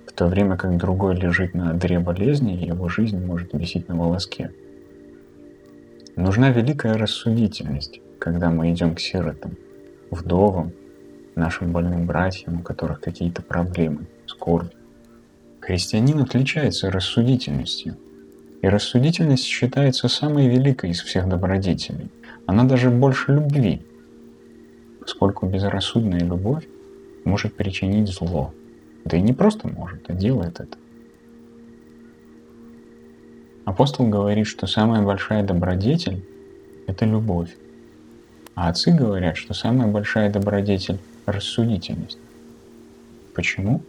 В 0.07 0.13
то 0.13 0.27
время 0.27 0.57
как 0.57 0.77
другой 0.77 1.15
лежит 1.15 1.55
на 1.55 1.71
одре 1.71 2.01
болезни, 2.01 2.53
его 2.53 2.89
жизнь 2.89 3.25
может 3.25 3.53
висеть 3.53 3.89
на 3.89 3.95
волоске. 3.95 4.51
Нужна 6.17 6.51
великая 6.51 6.95
рассудительность, 6.95 8.01
когда 8.19 8.51
мы 8.51 8.73
идем 8.73 8.97
к 8.97 9.01
сиротам, 9.01 9.57
вдовам, 10.11 10.73
нашим 11.37 11.73
больным 11.73 12.07
братьям, 12.07 12.59
у 12.59 12.63
которых 12.63 13.01
какие-то 13.01 13.43
проблемы, 13.43 14.09
скорбь. 14.27 14.73
Христианин 15.61 16.21
отличается 16.21 16.91
рассудительностью. 16.91 17.97
И 18.61 18.69
рассудительность 18.69 19.45
считается 19.45 20.09
самой 20.09 20.49
великой 20.49 20.91
из 20.91 21.01
всех 21.01 21.29
добродетелей. 21.29 22.11
Она 22.47 22.65
даже 22.65 22.91
больше 22.91 23.33
любви, 23.33 23.83
поскольку 25.01 25.47
безрассудная 25.47 26.21
любовь 26.21 26.67
может 27.25 27.55
причинить 27.55 28.09
зло. 28.09 28.53
Да 29.05 29.17
и 29.17 29.21
не 29.21 29.33
просто 29.33 29.69
может, 29.69 30.11
а 30.11 30.13
делает 30.13 30.61
это. 30.61 30.77
Апостол 33.65 34.09
говорит, 34.09 34.47
что 34.47 34.67
самая 34.67 35.03
большая 35.03 35.45
добродетель– 35.45 36.25
это 36.87 37.05
любовь. 37.05 37.55
А 38.55 38.71
отцы 38.71 38.91
говорят, 38.91 39.37
что 39.37 39.55
самая 39.55 39.87
большая 39.89 40.33
добродетель– 40.33 40.99
рассудительность. 41.27 42.19
Почему? 43.35 43.83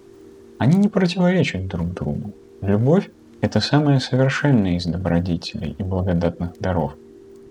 Они 0.57 0.77
не 0.77 0.89
противоречат 0.89 1.67
друг 1.67 1.93
другу. 1.93 2.33
Любовь– 2.61 3.09
это 3.41 3.61
самая 3.61 3.99
совершенная 3.99 4.75
из 4.75 4.85
добродетелей 4.85 5.75
и 5.77 5.83
благодатных 5.83 6.59
даров, 6.59 6.95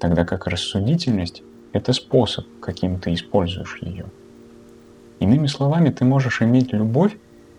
тогда 0.00 0.24
как 0.24 0.46
рассудительность 0.46 1.42
это 1.72 1.92
способ, 1.92 2.46
каким 2.60 2.98
ты 2.98 3.14
используешь 3.14 3.78
ее. 3.80 4.06
Иными 5.18 5.46
словами, 5.46 5.90
ты 5.90 6.04
можешь 6.04 6.42
иметь 6.42 6.72
любовь, 6.72 7.16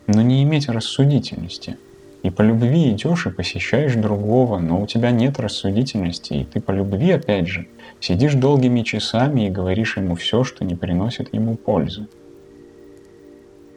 но 0.08 0.22
не 0.22 0.44
иметь 0.44 0.70
рассудительности. 0.70 1.78
И 2.22 2.30
по 2.30 2.42
любви 2.42 2.92
идешь 2.92 3.28
и 3.28 3.32
посещаешь 3.32 3.96
другого, 3.96 4.60
но 4.60 4.82
у 4.82 4.88
тебя 4.88 5.12
нет 5.12 5.40
рассудительности, 5.40 6.34
и 6.34 6.44
ты 6.44 6.60
по 6.60 6.72
любви, 6.72 7.12
опять 7.12 7.48
же, 7.48 7.68
сидишь 8.00 8.34
долгими 8.34 8.82
часами 8.82 9.48
и 9.48 9.50
говоришь 9.50 9.98
ему 9.98 10.16
все, 10.16 10.44
что 10.44 10.66
не 10.66 10.76
приносит 10.76 11.34
ему 11.34 11.56
пользы. 11.56 12.08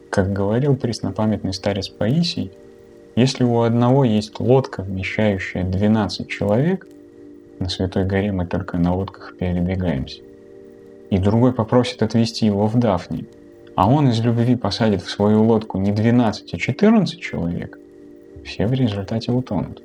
Как 0.09 0.31
говорил 0.33 0.75
преснопамятный 0.75 1.53
старец 1.53 1.87
Паисий, 1.89 2.51
если 3.15 3.43
у 3.43 3.61
одного 3.61 4.03
есть 4.03 4.39
лодка, 4.39 4.81
вмещающая 4.81 5.63
12 5.63 6.27
человек, 6.27 6.87
на 7.59 7.69
Святой 7.69 8.05
горе 8.05 8.31
мы 8.31 8.45
только 8.45 8.77
на 8.77 8.95
лодках 8.95 9.35
передвигаемся. 9.37 10.21
И 11.09 11.17
другой 11.17 11.53
попросит 11.53 12.01
отвезти 12.01 12.47
его 12.47 12.65
в 12.65 12.77
Дафни, 12.79 13.25
а 13.75 13.89
он 13.89 14.09
из 14.09 14.19
любви 14.19 14.55
посадит 14.55 15.01
в 15.01 15.09
свою 15.09 15.43
лодку 15.43 15.77
не 15.77 15.91
12, 15.91 16.53
а 16.53 16.57
14 16.57 17.19
человек, 17.19 17.77
все 18.43 18.67
в 18.67 18.73
результате 18.73 19.31
утонут. 19.31 19.81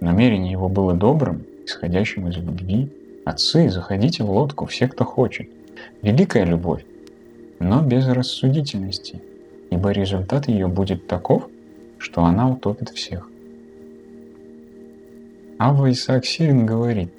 Намерение 0.00 0.52
его 0.52 0.68
было 0.68 0.94
добрым, 0.94 1.44
исходящим 1.64 2.28
из 2.28 2.36
любви. 2.36 2.90
Отцы, 3.24 3.68
заходите 3.68 4.22
в 4.22 4.30
лодку, 4.30 4.66
все, 4.66 4.88
кто 4.88 5.04
хочет. 5.04 5.48
Великая 6.02 6.44
любовь, 6.44 6.84
но 7.58 7.82
без 7.82 8.06
рассудительности, 8.06 9.20
ибо 9.70 9.90
результат 9.90 10.48
ее 10.48 10.68
будет 10.68 11.06
таков, 11.06 11.48
что 11.98 12.24
она 12.24 12.50
утопит 12.50 12.90
всех. 12.90 13.28
Ава 15.58 15.90
Исаак 15.90 16.24
Сирин 16.24 16.66
говорит, 16.66 17.12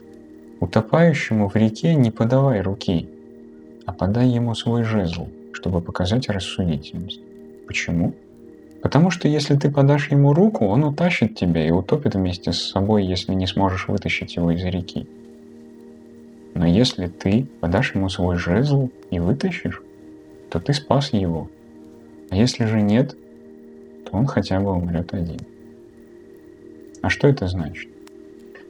«Утопающему 0.59 1.49
в 1.49 1.55
реке 1.55 1.95
не 1.95 2.11
подавай 2.11 2.61
руки, 2.61 3.09
а 3.85 3.93
подай 3.93 4.29
ему 4.29 4.55
свой 4.55 4.83
жезл, 4.83 5.27
чтобы 5.53 5.81
показать 5.81 6.29
рассудительность». 6.29 7.21
Почему? 7.67 8.15
Потому 8.81 9.11
что 9.11 9.27
если 9.27 9.55
ты 9.55 9.69
подашь 9.69 10.09
ему 10.09 10.33
руку, 10.33 10.65
он 10.65 10.83
утащит 10.83 11.35
тебя 11.35 11.67
и 11.67 11.69
утопит 11.69 12.15
вместе 12.15 12.53
с 12.53 12.61
собой, 12.61 13.05
если 13.05 13.33
не 13.33 13.45
сможешь 13.45 13.87
вытащить 13.87 14.37
его 14.37 14.51
из 14.51 14.63
реки. 14.63 15.07
Но 16.55 16.65
если 16.65 17.07
ты 17.07 17.47
подашь 17.59 17.93
ему 17.93 18.09
свой 18.09 18.37
жезл 18.37 18.89
и 19.11 19.19
вытащишь, 19.19 19.81
то 20.49 20.59
ты 20.59 20.73
спас 20.73 21.13
его. 21.13 21.49
А 22.29 22.35
если 22.35 22.65
же 22.65 22.81
нет, 22.81 23.15
то 24.09 24.17
он 24.17 24.25
хотя 24.25 24.59
бы 24.59 24.71
умрет 24.71 25.13
один. 25.13 25.39
А 27.01 27.09
что 27.09 27.27
это 27.27 27.47
значит? 27.47 27.89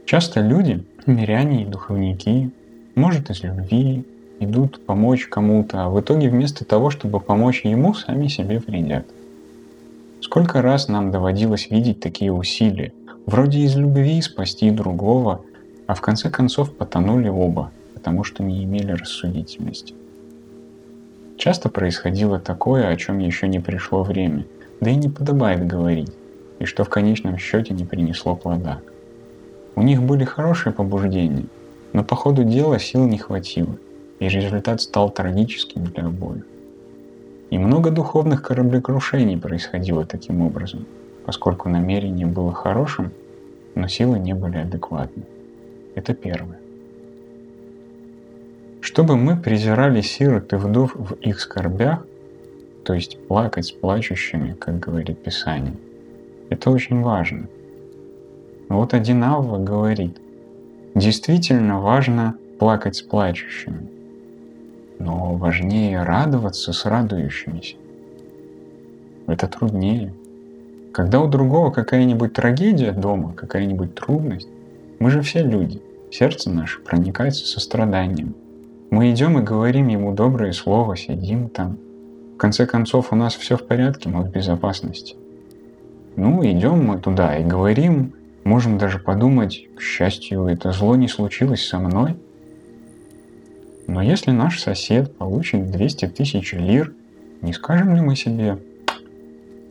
Часто 0.05 0.41
люди, 0.41 0.83
миряне 1.05 1.63
и 1.63 1.65
духовники, 1.65 2.51
может 2.95 3.29
из 3.29 3.43
любви, 3.43 4.05
идут 4.39 4.85
помочь 4.85 5.27
кому-то, 5.27 5.85
а 5.85 5.89
в 5.89 5.99
итоге 5.99 6.29
вместо 6.29 6.65
того, 6.65 6.89
чтобы 6.89 7.19
помочь 7.19 7.63
ему, 7.63 7.93
сами 7.93 8.27
себе 8.27 8.59
вредят. 8.59 9.05
Сколько 10.21 10.61
раз 10.61 10.87
нам 10.87 11.11
доводилось 11.11 11.69
видеть 11.69 11.99
такие 11.99 12.31
усилия, 12.31 12.93
вроде 13.25 13.59
из 13.59 13.75
любви 13.75 14.21
спасти 14.21 14.69
другого, 14.71 15.43
а 15.87 15.93
в 15.93 16.01
конце 16.01 16.29
концов 16.29 16.75
потонули 16.75 17.29
оба, 17.29 17.71
потому 17.93 18.23
что 18.23 18.43
не 18.43 18.63
имели 18.63 18.91
рассудительности. 18.91 19.93
Часто 21.37 21.69
происходило 21.69 22.39
такое, 22.39 22.89
о 22.89 22.95
чем 22.97 23.19
еще 23.19 23.47
не 23.47 23.59
пришло 23.59 24.03
время, 24.03 24.45
да 24.79 24.91
и 24.91 24.95
не 24.95 25.09
подобает 25.09 25.65
говорить, 25.65 26.11
и 26.59 26.65
что 26.65 26.83
в 26.83 26.89
конечном 26.89 27.37
счете 27.37 27.73
не 27.73 27.85
принесло 27.85 28.35
плода. 28.35 28.81
У 29.75 29.81
них 29.81 30.01
были 30.01 30.23
хорошие 30.23 30.73
побуждения, 30.73 31.45
но 31.93 32.03
по 32.03 32.15
ходу 32.15 32.43
дела 32.43 32.79
сил 32.79 33.07
не 33.07 33.17
хватило, 33.17 33.77
и 34.19 34.27
результат 34.27 34.81
стал 34.81 35.09
трагическим 35.09 35.85
для 35.85 36.05
обоих. 36.05 36.45
И 37.49 37.57
много 37.57 37.89
духовных 37.89 38.43
кораблекрушений 38.43 39.37
происходило 39.37 40.05
таким 40.05 40.41
образом, 40.41 40.85
поскольку 41.25 41.67
намерение 41.69 42.27
было 42.27 42.53
хорошим, 42.53 43.11
но 43.75 43.87
силы 43.87 44.19
не 44.19 44.33
были 44.33 44.57
адекватны. 44.57 45.23
Это 45.95 46.13
первое. 46.13 46.59
Чтобы 48.81 49.17
мы 49.17 49.35
презирали 49.35 50.01
сирот 50.01 50.53
и 50.53 50.55
вдов 50.55 50.95
в 50.95 51.13
их 51.15 51.39
скорбях, 51.39 52.05
то 52.89 52.95
есть 52.95 53.19
плакать 53.27 53.67
с 53.67 53.71
плачущими, 53.71 54.53
как 54.53 54.79
говорит 54.79 55.21
Писание, 55.21 55.75
это 56.49 56.71
очень 56.71 57.03
важно. 57.03 57.47
Вот 58.67 58.95
один 58.95 59.23
Авва 59.23 59.59
говорит, 59.59 60.19
действительно 60.95 61.79
важно 61.79 62.35
плакать 62.57 62.95
с 62.95 63.03
плачущими, 63.03 63.87
но 64.97 65.35
важнее 65.35 66.01
радоваться 66.01 66.73
с 66.73 66.83
радующимися. 66.83 67.75
Это 69.27 69.45
труднее. 69.45 70.11
Когда 70.91 71.21
у 71.21 71.27
другого 71.27 71.69
какая-нибудь 71.69 72.33
трагедия 72.33 72.91
дома, 72.91 73.33
какая-нибудь 73.33 73.93
трудность, 73.93 74.49
мы 74.97 75.11
же 75.11 75.21
все 75.21 75.43
люди, 75.43 75.79
сердце 76.09 76.49
наше 76.49 76.79
проникается 76.81 77.45
состраданием. 77.45 78.33
Мы 78.89 79.11
идем 79.11 79.37
и 79.37 79.43
говорим 79.43 79.89
ему 79.89 80.11
доброе 80.15 80.53
слово, 80.53 80.97
сидим 80.97 81.49
там. 81.49 81.77
Конце 82.39 82.65
концов, 82.65 83.11
у 83.11 83.17
нас 83.17 83.35
все 83.35 83.57
в 83.57 83.67
порядке, 83.67 84.07
мы 84.07 84.23
в 84.23 84.31
безопасности. 84.31 85.17
Ну, 86.15 86.41
идем 86.49 86.85
мы 86.85 86.97
туда 86.97 87.37
и 87.37 87.43
говорим, 87.43 88.13
можем 88.45 88.77
даже 88.77 88.97
подумать, 88.97 89.67
к 89.75 89.81
счастью, 89.81 90.45
это 90.45 90.71
зло 90.71 90.95
не 90.95 91.09
случилось 91.09 91.67
со 91.67 91.79
мной. 91.79 92.15
Но 93.87 94.01
если 94.01 94.31
наш 94.31 94.61
сосед 94.61 95.17
получит 95.17 95.69
200 95.69 96.07
тысяч 96.07 96.53
лир, 96.53 96.93
не 97.41 97.51
скажем 97.51 97.93
ли 97.93 97.99
мы 97.99 98.15
себе, 98.15 98.57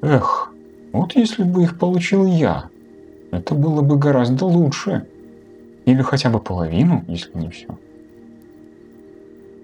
эх, 0.02 0.52
вот 0.92 1.16
если 1.16 1.44
бы 1.44 1.62
их 1.62 1.78
получил 1.78 2.26
я, 2.26 2.68
это 3.31 3.54
было 3.54 3.81
бы 3.81 3.96
гораздо 3.96 4.44
лучше. 4.44 5.07
Или 5.87 6.02
хотя 6.02 6.28
бы 6.28 6.38
половину, 6.38 7.02
если 7.09 7.35
не 7.38 7.48
все. 7.48 7.78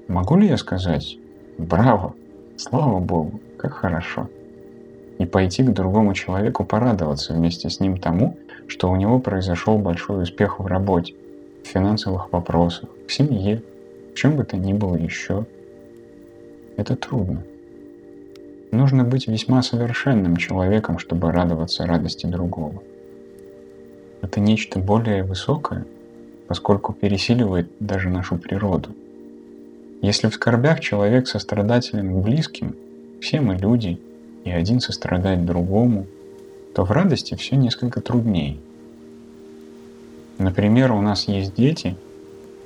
Могу 0.09 0.39
ли 0.39 0.49
я 0.49 0.57
сказать 0.57 1.19
«Браво! 1.59 2.15
Слава 2.57 3.01
Богу! 3.01 3.41
Как 3.59 3.73
хорошо!» 3.73 4.29
и 5.19 5.27
пойти 5.27 5.63
к 5.63 5.73
другому 5.73 6.15
человеку 6.15 6.65
порадоваться 6.65 7.35
вместе 7.35 7.71
с 7.71 7.81
ним 7.81 7.99
тому, 7.99 8.37
что 8.67 8.91
у 8.91 8.97
него 8.97 9.21
произошел 9.21 9.79
большой 9.79 10.23
успех 10.23 10.59
в 10.59 10.67
работе, 10.67 11.15
в 11.63 11.69
финансовых 11.69 12.33
вопросах, 12.33 12.89
в 13.07 13.13
семье, 13.13 13.63
в 14.13 14.17
чем 14.17 14.37
бы 14.37 14.45
то 14.45 14.57
ни 14.57 14.73
было 14.73 14.97
еще. 14.97 15.47
Это 16.77 16.97
трудно. 16.97 17.43
Нужно 18.73 19.05
быть 19.05 19.29
весьма 19.29 19.63
совершенным 19.63 20.37
человеком, 20.37 20.99
чтобы 20.99 21.31
радоваться 21.31 21.87
радости 21.87 22.27
другого. 22.27 22.83
Это 24.21 24.41
нечто 24.41 24.81
более 24.81 25.23
высокое, 25.23 25.87
поскольку 26.49 26.93
пересиливает 26.93 27.71
даже 27.79 28.09
нашу 28.09 28.37
природу. 28.37 28.91
Если 30.05 30.29
в 30.29 30.35
скорбях 30.35 30.81
человек 30.81 31.27
сострадателен 31.27 32.13
к 32.13 32.23
близким, 32.23 32.77
все 33.23 33.41
мы 33.41 33.55
люди, 33.55 33.99
и 34.45 34.51
один 34.51 34.81
сострадает 34.81 35.47
другому, 35.47 36.05
то 36.75 36.85
в 36.85 36.91
радости 36.91 37.35
все 37.37 37.57
несколько 37.57 38.03
труднее. 38.03 38.59
Например, 40.37 40.93
у 40.93 41.01
нас 41.01 41.27
есть 41.27 41.55
дети, 41.55 41.97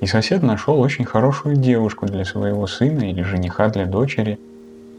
и 0.01 0.05
сосед 0.05 0.43
нашел 0.43 0.81
очень 0.81 1.05
хорошую 1.05 1.55
девушку 1.55 2.07
для 2.07 2.25
своего 2.25 2.67
сына 2.67 3.09
или 3.09 3.21
жениха 3.21 3.69
для 3.69 3.85
дочери. 3.85 4.37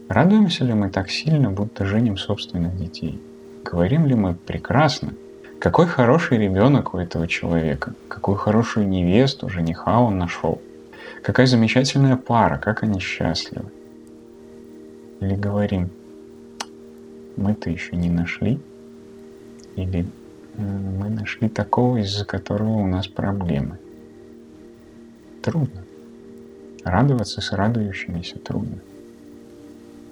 Радуемся 0.09 0.65
ли 0.65 0.73
мы 0.73 0.89
так 0.89 1.11
сильно, 1.11 1.51
будто 1.51 1.85
женим 1.85 2.17
собственных 2.17 2.75
детей? 2.75 3.21
Говорим 3.63 4.07
ли 4.07 4.15
мы 4.15 4.33
прекрасно, 4.33 5.13
какой 5.59 5.85
хороший 5.85 6.39
ребенок 6.39 6.95
у 6.95 6.97
этого 6.97 7.27
человека, 7.27 7.93
какую 8.07 8.35
хорошую 8.35 8.87
невесту, 8.87 9.47
жениха 9.47 9.99
он 9.99 10.17
нашел, 10.17 10.59
какая 11.21 11.45
замечательная 11.45 12.17
пара, 12.17 12.57
как 12.57 12.83
они 12.83 12.99
счастливы. 12.99 13.71
Или 15.19 15.35
говорим, 15.35 15.89
мы-то 17.37 17.69
еще 17.69 17.95
не 17.95 18.09
нашли, 18.09 18.59
или 19.75 20.05
мы 20.57 21.09
нашли 21.09 21.47
такого, 21.49 21.97
из-за 21.97 22.25
которого 22.25 22.77
у 22.77 22.87
нас 22.87 23.07
проблемы. 23.07 23.77
Трудно. 25.41 25.83
Радоваться 26.83 27.41
с 27.41 27.51
радующимися 27.51 28.39
трудно. 28.39 28.79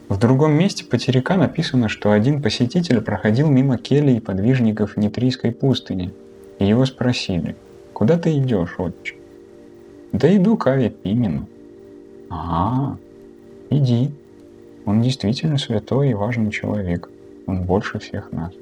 В 0.07 0.17
другом 0.17 0.53
месте 0.53 0.85
по 0.85 0.97
Терека 0.97 1.35
написано, 1.37 1.87
что 1.87 2.11
один 2.11 2.41
посетитель 2.41 3.01
проходил 3.01 3.47
мимо 3.49 3.77
кельи 3.77 4.17
и 4.17 4.19
подвижников 4.19 4.97
Нитрийской 4.97 5.51
пустыни, 5.51 6.11
и 6.57 6.65
его 6.65 6.85
спросили, 6.85 7.55
«Куда 7.93 8.17
ты 8.17 8.35
идешь, 8.37 8.75
отче?» 8.79 9.18
«Да 10.11 10.35
иду 10.35 10.57
к 10.57 10.67
Аве 10.67 10.89
Пимену». 10.89 11.47
«А, 12.29 12.97
иди. 13.69 14.11
Он 14.85 15.01
действительно 15.01 15.57
святой 15.57 16.09
и 16.09 16.13
важный 16.13 16.51
человек. 16.51 17.09
Он 17.45 17.63
больше 17.63 17.99
всех 17.99 18.31
нас». 18.31 18.53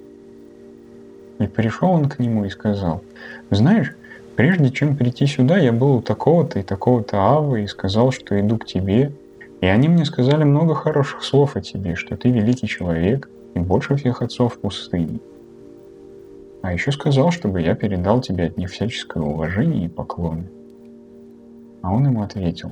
И 1.39 1.47
пришел 1.47 1.91
он 1.91 2.09
к 2.09 2.19
нему 2.19 2.45
и 2.45 2.49
сказал, 2.49 3.03
«Знаешь, 3.49 3.95
прежде 4.35 4.71
чем 4.71 4.95
прийти 4.95 5.25
сюда, 5.25 5.57
я 5.57 5.71
был 5.71 5.95
у 5.95 6.01
такого-то 6.01 6.59
и 6.59 6.63
такого-то 6.63 7.17
Авы 7.17 7.63
и 7.63 7.67
сказал, 7.67 8.11
что 8.11 8.39
иду 8.39 8.57
к 8.57 8.65
тебе, 8.65 9.11
и 9.61 9.65
они 9.65 9.87
мне 9.87 10.05
сказали 10.05 10.43
много 10.43 10.75
хороших 10.75 11.23
слов 11.23 11.55
о 11.55 11.61
тебе, 11.61 11.95
что 11.95 12.15
ты 12.17 12.29
великий 12.29 12.67
человек 12.67 13.29
и 13.55 13.59
больше 13.59 13.95
всех 13.95 14.21
отцов 14.21 14.55
в 14.55 14.59
пустыне. 14.59 15.19
А 16.61 16.73
еще 16.73 16.91
сказал, 16.91 17.31
чтобы 17.31 17.61
я 17.61 17.75
передал 17.75 18.21
тебе 18.21 18.45
от 18.45 18.57
них 18.57 18.69
всяческое 18.69 19.23
уважение 19.23 19.85
и 19.85 19.89
поклоны. 19.89 20.45
А 21.81 21.93
он 21.93 22.05
ему 22.05 22.21
ответил, 22.21 22.71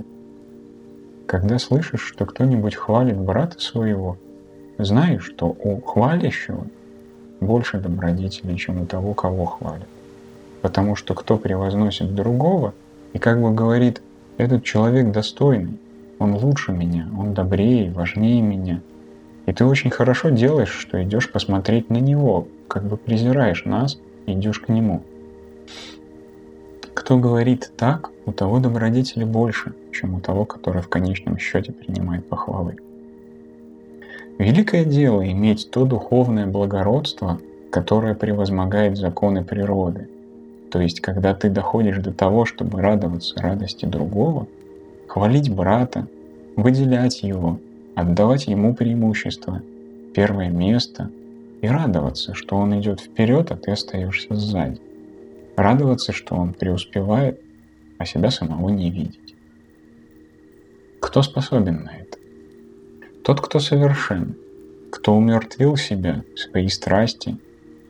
когда 1.27 1.57
слышишь, 1.59 2.01
что 2.01 2.25
кто-нибудь 2.25 2.75
хвалит 2.75 3.17
брата 3.17 3.59
своего, 3.59 4.17
знай, 4.77 5.19
что 5.19 5.47
у 5.47 5.81
хвалящего 5.81 6.67
больше 7.39 7.79
добродетелей, 7.79 8.57
чем 8.57 8.81
у 8.81 8.85
того, 8.85 9.13
кого 9.13 9.45
хвалят. 9.45 9.87
Потому 10.61 10.95
что 10.95 11.13
кто 11.13 11.37
превозносит 11.37 12.15
другого 12.15 12.73
и 13.13 13.19
как 13.19 13.41
бы 13.41 13.53
говорит, 13.53 14.01
этот 14.37 14.63
человек 14.63 15.11
достойный, 15.11 15.79
он 16.19 16.35
лучше 16.35 16.71
меня, 16.71 17.07
он 17.17 17.33
добрее, 17.33 17.91
важнее 17.91 18.41
меня. 18.41 18.81
И 19.45 19.53
ты 19.53 19.63
очень 19.65 19.91
хорошо 19.91 20.29
делаешь, 20.29 20.71
что 20.71 21.01
идешь 21.03 21.31
посмотреть 21.31 21.89
на 21.89 21.97
него, 21.97 22.47
как 22.67 22.83
бы 22.83 22.97
презираешь 22.97 23.65
нас 23.65 23.99
идешь 24.25 24.59
к 24.59 24.69
нему. 24.69 25.03
Кто 26.95 27.19
говорит 27.19 27.71
так, 27.77 28.09
у 28.25 28.31
того 28.31 28.59
добродетели 28.59 29.25
больше, 29.25 29.73
чем 29.91 30.15
у 30.15 30.19
того, 30.21 30.45
который 30.45 30.81
в 30.81 30.87
конечном 30.87 31.37
счете 31.37 31.71
принимает 31.71 32.27
похвалы. 32.27 32.77
Великое 34.39 34.85
дело 34.85 35.29
иметь 35.29 35.69
то 35.69 35.85
духовное 35.85 36.47
благородство, 36.47 37.39
которое 37.69 38.15
превозмогает 38.15 38.97
законы 38.97 39.43
природы. 39.43 40.09
То 40.71 40.79
есть, 40.81 41.01
когда 41.01 41.35
ты 41.35 41.49
доходишь 41.49 41.99
до 41.99 42.11
того, 42.11 42.45
чтобы 42.45 42.81
радоваться 42.81 43.39
радости 43.39 43.85
другого– 43.85 44.47
хвалить 45.07 45.53
брата, 45.53 46.07
выделять 46.55 47.23
его, 47.23 47.59
отдавать 47.95 48.47
ему 48.47 48.73
преимущество, 48.73 49.61
первое 50.13 50.49
место 50.49 51.11
и 51.61 51.67
радоваться, 51.67 52.33
что 52.33 52.57
он 52.57 52.79
идет 52.79 52.99
вперед, 52.99 53.51
а 53.51 53.57
ты 53.57 53.71
остаешься 53.71 54.33
сзади. 54.33 54.79
Радоваться, 55.55 56.11
что 56.11 56.35
он 56.35 56.53
преуспевает, 56.53 57.39
а 57.97 58.05
себя 58.05 58.29
самого 58.29 58.69
не 58.69 58.91
видеть. 58.91 59.35
Кто 60.99 61.21
способен 61.21 61.83
на 61.83 61.95
это? 61.95 62.17
Тот, 63.23 63.39
кто 63.41 63.59
совершен, 63.59 64.35
кто 64.91 65.15
умертвил 65.15 65.77
себя, 65.77 66.23
свои 66.35 66.67
страсти, 66.67 67.37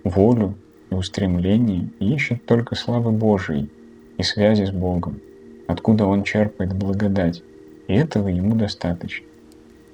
волю 0.04 0.58
и 0.92 0.94
устремления 0.94 1.90
и 2.00 2.14
ищет 2.14 2.46
только 2.46 2.76
славы 2.76 3.12
Божией 3.12 3.70
и 4.18 4.24
связи 4.24 4.66
с 4.66 4.72
Богом, 4.72 5.20
откуда 5.68 6.06
он 6.06 6.24
черпает 6.24 6.74
благодать, 6.74 7.42
и 7.88 7.94
этого 7.94 8.28
ему 8.28 8.56
достаточно. 8.56 9.26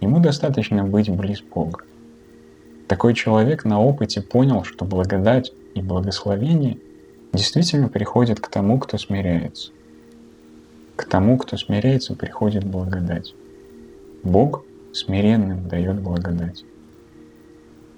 Ему 0.02 0.20
достаточно 0.20 0.84
быть 0.84 1.10
близ 1.10 1.42
Бога. 1.42 1.84
Такой 2.88 3.14
человек 3.14 3.64
на 3.64 3.80
опыте 3.80 4.22
понял, 4.22 4.64
что 4.64 4.84
благодать 4.84 5.54
и 5.76 5.82
благословение 5.82 6.78
действительно 7.34 7.90
приходят 7.90 8.40
к 8.40 8.48
тому, 8.48 8.80
кто 8.80 8.98
смиряется. 8.98 9.72
К 10.96 11.06
тому, 11.06 11.38
кто 11.38 11.58
смиряется, 11.58 12.16
приходит 12.16 12.64
благодать. 12.64 13.34
Бог 14.24 14.64
смиренным 14.94 15.68
дает 15.68 16.00
благодать. 16.00 16.64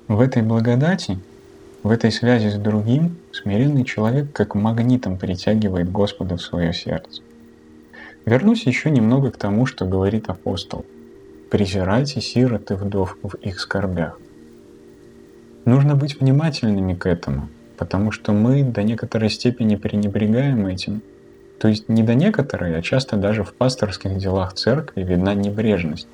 В 0.08 0.20
этой 0.20 0.42
благодати, 0.42 1.20
в 1.82 1.90
этой 1.90 2.12
связи 2.12 2.50
с 2.50 2.56
другим, 2.56 3.18
смиренный 3.32 3.84
человек 3.84 4.32
как 4.32 4.56
магнитом 4.56 5.18
притягивает 5.18 5.92
Господа 5.92 6.38
в 6.38 6.42
свое 6.42 6.74
сердце. 6.74 7.22
Вернусь 8.26 8.66
еще 8.66 8.90
немного 8.90 9.32
к 9.32 9.38
тому, 9.38 9.66
что 9.66 9.86
говорит 9.86 10.30
апостол. 10.30 10.86
«Презирайте 11.50 12.22
сирот 12.22 12.72
и 12.72 12.76
вдов 12.76 13.18
в 13.22 13.36
их 13.36 13.60
скорбях». 13.60 14.20
Нужно 15.66 15.96
быть 15.96 16.20
внимательными 16.20 16.94
к 16.94 17.06
этому, 17.06 17.50
потому 17.78 18.12
что 18.12 18.32
мы 18.32 18.64
до 18.64 18.84
некоторой 18.84 19.30
степени 19.30 19.76
пренебрегаем 19.76 20.66
этим. 20.68 21.02
То 21.60 21.68
есть 21.68 21.90
не 21.90 22.04
до 22.04 22.14
некоторой, 22.14 22.78
а 22.78 22.82
часто 22.82 23.16
даже 23.16 23.44
в 23.44 23.54
пасторских 23.54 24.18
делах 24.18 24.54
церкви 24.54 25.04
видна 25.04 25.34
небрежность. 25.34 26.08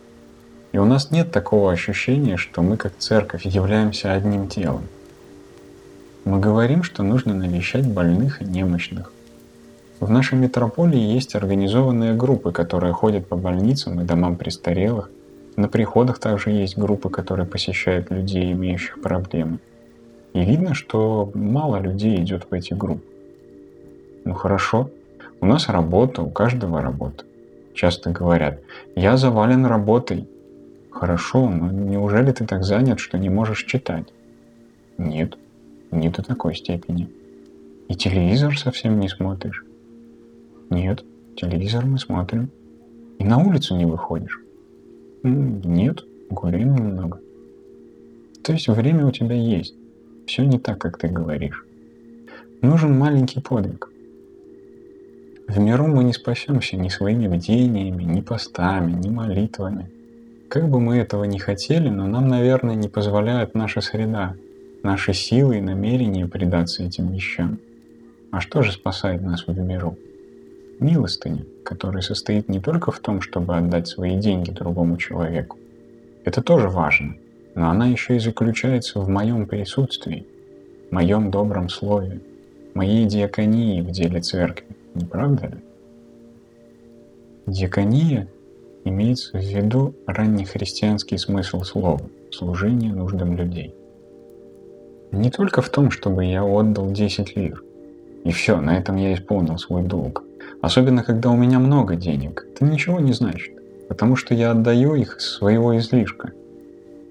И 0.71 0.77
у 0.77 0.85
нас 0.85 1.09
нет 1.09 1.31
такого 1.31 1.71
ощущения, 1.71 2.37
что 2.37 2.61
мы 2.61 2.77
как 2.77 2.93
церковь 2.97 3.45
являемся 3.45 4.13
одним 4.13 4.47
телом. 4.47 4.83
Мы 6.25 6.39
говорим, 6.39 6.83
что 6.83 7.01
нужно 7.01 7.33
навещать 7.33 7.87
больных 7.87 8.41
и 8.41 8.45
немощных. 8.45 9.11
В 9.99 10.09
нашей 10.09 10.37
метрополии 10.37 10.99
есть 10.99 11.35
организованные 11.35 12.13
группы, 12.13 12.51
которые 12.51 12.93
ходят 12.93 13.27
по 13.27 13.35
больницам 13.35 13.99
и 13.99 14.05
домам 14.05 14.35
престарелых. 14.35 15.09
На 15.55 15.67
приходах 15.67 16.19
также 16.19 16.51
есть 16.51 16.77
группы, 16.77 17.09
которые 17.09 17.45
посещают 17.45 18.11
людей, 18.11 18.51
имеющих 18.53 19.01
проблемы. 19.01 19.59
И 20.33 20.43
видно, 20.43 20.73
что 20.73 21.31
мало 21.33 21.77
людей 21.77 22.21
идет 22.21 22.47
в 22.49 22.53
эти 22.53 22.73
группы. 22.73 23.03
Ну 24.25 24.33
хорошо, 24.33 24.89
у 25.41 25.45
нас 25.45 25.69
работа, 25.69 26.21
у 26.21 26.29
каждого 26.29 26.81
работа. 26.81 27.25
Часто 27.73 28.11
говорят, 28.11 28.59
я 28.95 29.17
завален 29.17 29.65
работой, 29.65 30.27
Хорошо, 30.91 31.49
но 31.49 31.71
неужели 31.71 32.31
ты 32.31 32.45
так 32.45 32.63
занят, 32.63 32.99
что 32.99 33.17
не 33.17 33.29
можешь 33.29 33.63
читать? 33.63 34.07
Нет, 34.97 35.37
не 35.91 36.09
до 36.09 36.23
такой 36.23 36.55
степени. 36.55 37.09
И 37.87 37.95
телевизор 37.95 38.57
совсем 38.57 38.99
не 38.99 39.07
смотришь? 39.07 39.63
Нет, 40.69 41.05
телевизор 41.37 41.85
мы 41.85 41.99
смотрим. 41.99 42.49
И 43.17 43.23
на 43.23 43.37
улицу 43.37 43.77
не 43.77 43.85
выходишь? 43.85 44.41
Нет, 45.23 46.03
гуляем 46.29 46.75
немного. 46.75 47.21
То 48.43 48.51
есть 48.51 48.67
время 48.67 49.05
у 49.05 49.11
тебя 49.11 49.35
есть. 49.35 49.75
Все 50.29 50.45
не 50.45 50.59
так, 50.59 50.77
как 50.79 50.97
ты 50.97 51.07
говоришь. 51.07 51.65
Нужен 52.61 52.97
маленький 52.97 53.41
подвиг. 53.41 53.89
В 55.47 55.59
миру 55.59 55.87
мы 55.87 56.03
не 56.03 56.13
спасемся 56.13 56.77
ни 56.77 56.89
своими 56.89 57.27
бдениями, 57.27 58.03
ни 58.03 58.21
постами, 58.21 58.91
ни 58.91 59.09
молитвами– 59.09 59.89
как 60.49 60.67
бы 60.67 60.79
мы 60.79 60.97
этого 60.97 61.25
не 61.25 61.37
хотели, 61.37 61.89
но 61.89 62.07
нам, 62.07 62.27
наверное, 62.27 62.73
не 62.73 62.87
позволяет 62.87 63.53
наша 63.53 63.81
среда, 63.81 64.33
наши 64.81 65.13
силы 65.13 65.59
и 65.59 65.61
намерения 65.61 66.25
предаться 66.25 66.81
этим 66.81 67.11
вещам. 67.11 67.59
А 68.31 68.41
что 68.41 68.63
же 68.63 68.71
спасает 68.71 69.21
нас 69.21 69.45
в 69.45 69.55
миру? 69.59 69.95
Милостыня, 70.79 71.45
которая 71.63 72.01
состоит 72.01 72.49
не 72.49 72.59
только 72.59 72.91
в 72.91 72.99
том, 72.99 73.21
чтобы 73.21 73.57
отдать 73.57 73.87
свои 73.87 74.17
деньги 74.17 74.49
другому 74.49 74.97
человеку. 74.97 75.59
Это 76.25 76.41
тоже 76.41 76.67
важно, 76.67 77.15
но 77.59 77.69
она 77.69 77.87
еще 77.87 78.15
и 78.15 78.19
заключается 78.19 79.01
в 79.01 79.09
моем 79.09 79.45
присутствии, 79.45 80.25
моем 80.91 81.29
добром 81.29 81.67
слове, 81.67 82.21
моей 82.73 83.05
диаконии 83.05 83.81
в 83.81 83.91
деле 83.91 84.21
церкви, 84.21 84.65
не 84.95 85.03
правда 85.03 85.47
ли? 85.47 85.57
Диакония 87.47 88.29
Имеется 88.85 89.37
в 89.37 89.41
виду 89.41 89.93
раннехристианский 90.07 91.17
смысл 91.17 91.63
слова– 91.63 91.99
служение 92.31 92.93
нуждам 92.93 93.35
людей. 93.35 93.75
Не 95.11 95.29
только 95.29 95.61
в 95.61 95.67
том, 95.67 95.91
чтобы 95.91 96.23
я 96.23 96.45
отдал 96.45 96.89
10 96.89 97.35
лир. 97.35 97.61
И 98.23 98.31
все, 98.31 98.61
на 98.61 98.77
этом 98.77 98.95
я 98.95 99.13
исполнил 99.13 99.57
свой 99.57 99.83
долг. 99.83 100.23
Особенно, 100.61 101.03
когда 101.03 101.29
у 101.29 101.35
меня 101.35 101.59
много 101.59 101.97
денег. 101.97 102.47
Это 102.55 102.63
ничего 102.63 103.01
не 103.01 103.11
значит, 103.11 103.53
потому 103.89 104.15
что 104.15 104.33
я 104.33 104.51
отдаю 104.51 104.95
их 104.95 105.17
из 105.17 105.25
своего 105.25 105.77
излишка. 105.77 106.31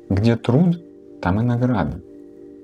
Где 0.09 0.37
труд, 0.37 0.81
там 1.21 1.41
и 1.41 1.43
награда. 1.45 2.01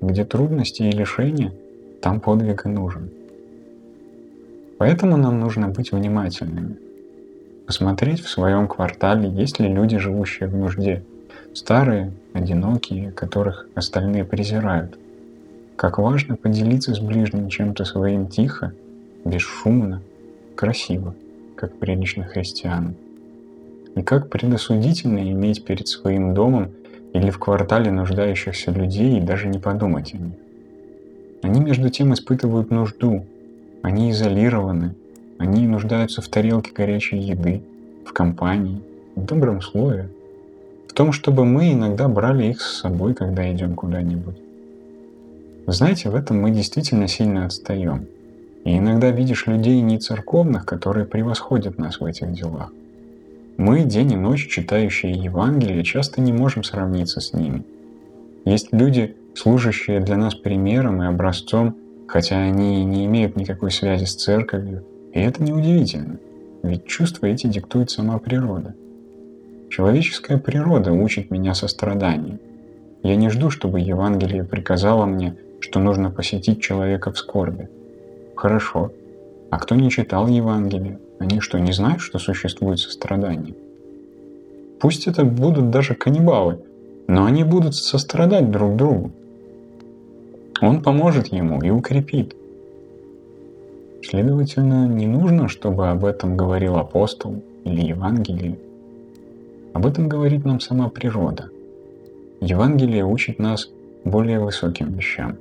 Где 0.01 0.25
трудности 0.25 0.81
и 0.81 0.91
лишения, 0.91 1.53
там 2.01 2.19
подвиг 2.19 2.65
и 2.65 2.69
нужен. 2.69 3.11
Поэтому 4.77 5.15
нам 5.15 5.39
нужно 5.39 5.69
быть 5.69 5.91
внимательными, 5.91 6.77
посмотреть 7.67 8.21
в 8.21 8.29
своем 8.29 8.67
квартале, 8.67 9.29
есть 9.29 9.59
ли 9.59 9.67
люди, 9.67 9.97
живущие 9.97 10.49
в 10.49 10.55
нужде, 10.55 11.03
старые, 11.53 12.11
одинокие, 12.33 13.11
которых 13.11 13.67
остальные 13.75 14.25
презирают. 14.25 14.97
Как 15.75 15.99
важно 15.99 16.35
поделиться 16.35 16.93
с 16.95 16.99
ближним 16.99 17.49
чем-то 17.49 17.85
своим 17.85 18.27
тихо, 18.27 18.73
бесшумно, 19.23 20.01
красиво, 20.55 21.13
как 21.55 21.77
прилично 21.77 22.23
христианам. 22.23 22.95
И 23.95 24.01
как 24.01 24.29
предосудительно 24.29 25.19
иметь 25.31 25.63
перед 25.63 25.87
своим 25.87 26.33
домом 26.33 26.71
или 27.15 27.29
в 27.29 27.39
квартале 27.39 27.91
нуждающихся 27.91 28.71
людей 28.71 29.17
и 29.17 29.21
даже 29.21 29.47
не 29.47 29.57
подумать 29.57 30.13
о 30.13 30.17
них. 30.17 30.33
Они 31.43 31.61
между 31.61 31.89
тем 31.89 32.13
испытывают 32.13 32.71
нужду, 32.71 33.25
они 33.81 34.11
изолированы, 34.11 34.95
они 35.37 35.65
нуждаются 35.65 36.21
в 36.21 36.27
тарелке 36.27 36.71
горячей 36.73 37.19
еды, 37.19 37.61
в 38.05 38.11
компании, 38.11 38.81
в 39.15 39.23
добром 39.23 39.61
слове, 39.61 40.09
в 40.89 40.93
том, 40.93 41.13
чтобы 41.13 41.45
мы 41.45 41.71
иногда 41.71 42.09
брали 42.09 42.47
их 42.47 42.59
с 42.59 42.81
собой, 42.81 43.13
когда 43.13 43.49
идем 43.49 43.75
куда-нибудь. 43.75 44.35
Знаете, 45.67 46.09
в 46.09 46.15
этом 46.15 46.41
мы 46.41 46.51
действительно 46.51 47.07
сильно 47.07 47.45
отстаем. 47.45 48.07
И 48.65 48.77
иногда 48.77 49.11
видишь 49.11 49.47
людей 49.47 49.79
не 49.81 49.99
церковных, 49.99 50.65
которые 50.65 51.05
превосходят 51.05 51.77
нас 51.77 52.01
в 52.01 52.05
этих 52.05 52.33
делах. 52.33 52.73
Мы 53.57 53.83
день 53.83 54.11
и 54.11 54.15
ночь, 54.17 54.47
читающие 54.49 55.13
Евангелие, 55.13 55.83
часто 55.83 56.19
не 56.19 56.33
можем 56.33 56.63
сравниться 56.63 57.21
с 57.21 57.33
ними. 57.33 57.63
Есть 58.43 58.73
люди, 58.73 59.15
служащие 59.33 60.01
для 60.01 60.17
нас 60.17 60.35
примером 60.35 61.01
и 61.01 61.05
образцом, 61.05 61.77
хотя 62.07 62.37
они 62.37 62.83
не 62.83 63.05
имеют 63.05 63.37
никакой 63.37 63.71
связи 63.71 64.03
с 64.03 64.15
церковью, 64.15 64.83
и 65.13 65.19
это 65.21 65.41
неудивительно, 65.41 66.19
ведь 66.63 66.85
чувства 66.85 67.27
эти 67.27 67.47
диктует 67.47 67.89
сама 67.89 68.17
природа. 68.19 68.75
Человеческая 69.69 70.37
природа 70.37 70.91
учит 70.91 71.31
меня 71.31 71.53
состраданию. 71.53 72.39
Я 73.03 73.15
не 73.15 73.29
жду, 73.29 73.49
чтобы 73.49 73.79
Евангелие 73.79 74.43
приказало 74.43 75.05
мне, 75.05 75.35
что 75.61 75.79
нужно 75.79 76.11
посетить 76.11 76.61
человека 76.61 77.11
в 77.11 77.17
скорби. 77.17 77.69
Хорошо. 78.35 78.91
А 79.49 79.59
кто 79.59 79.75
не 79.75 79.89
читал 79.89 80.27
Евангелие, 80.27 80.99
они 81.19 81.39
что, 81.39 81.59
не 81.59 81.71
знают, 81.71 82.01
что 82.01 82.19
существует 82.19 82.79
сострадание? 82.79 83.55
Пусть 84.79 85.07
это 85.07 85.23
будут 85.23 85.69
даже 85.69 85.95
каннибалы, 85.95 86.59
но 87.07 87.25
они 87.25 87.43
будут 87.43 87.75
сострадать 87.75 88.51
друг 88.51 88.75
другу. 88.75 89.11
Он 90.61 90.81
поможет 90.81 91.27
ему 91.27 91.61
и 91.61 91.69
укрепит– 91.69 92.35
Следовательно, 94.07 94.87
не 94.87 95.07
нужно, 95.07 95.47
чтобы 95.47 95.89
об 95.89 96.05
этом 96.05 96.37
говорил 96.37 96.75
апостол 96.75 97.41
или 97.63 97.81
Евангелие. 97.87 98.59
Об 99.73 99.87
этом 99.87 100.07
говорит 100.07 100.45
нам 100.45 100.59
сама 100.59 100.89
природа. 100.89 101.49
Евангелие 102.39 103.03
учит 103.03 103.39
нас 103.39 103.67
более 104.03 104.39
высоким 104.39 104.93
вещам 104.93 105.37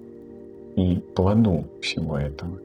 и 0.77 0.97
плоду 1.15 1.65
всего 1.83 2.17
этого. 2.17 2.59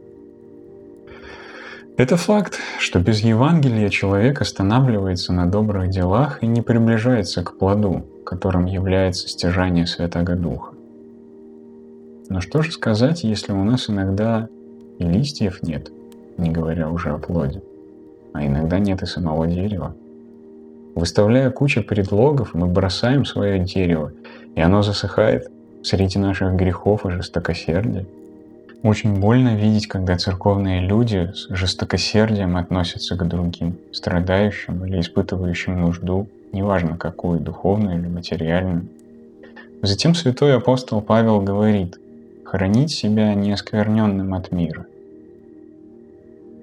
Это 2.00 2.16
факт, 2.16 2.60
что 2.80 3.00
без 3.00 3.20
Евангелия 3.20 3.90
человек 3.90 4.40
останавливается 4.40 5.34
на 5.34 5.52
добрых 5.52 5.90
делах 5.90 6.42
и 6.42 6.48
не 6.48 6.62
приближается 6.62 7.44
к 7.44 7.58
плоду, 7.58 8.06
которым 8.26 8.68
является 8.68 9.28
стяжание 9.28 9.86
Святого 9.86 10.38
Духа. 10.38 10.76
Но 12.30 12.40
что 12.40 12.62
же 12.62 12.72
сказать, 12.72 13.26
если 13.26 13.52
у 13.52 13.66
нас 13.66 13.90
иногда 13.90 14.48
и 14.98 15.04
листьев 15.04 15.62
нет, 15.62 15.92
не 16.38 16.50
говоря 16.52 16.90
уже 16.90 17.10
о 17.10 17.18
плоде. 17.18 17.62
А 18.32 18.46
иногда 18.46 18.80
нет 18.80 19.04
и 19.04 19.06
самого 19.06 19.46
дерева. 19.46 19.94
Выставляя 20.96 21.52
кучу 21.52 21.84
предлогов, 21.84 22.54
мы 22.54 22.68
бросаем 22.68 23.26
свое 23.26 23.60
дерево, 23.60 24.14
и 24.56 24.62
оно 24.62 24.84
засыхает 24.84 25.52
среди 25.84 26.18
наших 26.18 26.54
грехов 26.54 27.06
и 27.06 27.10
жестокосердия. 27.10 28.06
Очень 28.82 29.20
больно 29.20 29.56
видеть, 29.56 29.88
когда 29.88 30.18
церковные 30.18 30.80
люди 30.80 31.32
с 31.34 31.48
жестокосердием 31.50 32.56
относятся 32.56 33.18
к 33.18 33.28
другим, 33.28 33.78
страдающим 33.92 34.86
или 34.86 35.02
испытывающим 35.02 35.82
нужду, 35.82 36.30
неважно 36.54 36.98
какую, 36.98 37.42
духовную 37.42 38.00
или 38.00 38.08
материальную. 38.08 38.88
Затем 39.82 40.16
святой 40.16 40.56
апостол 40.56 41.02
Павел 41.02 41.42
говорит, 41.42 42.00
хранить 42.46 42.92
себя 42.92 43.34
неоскверненным 43.34 44.34
от 44.34 44.52
мира. 44.54 44.86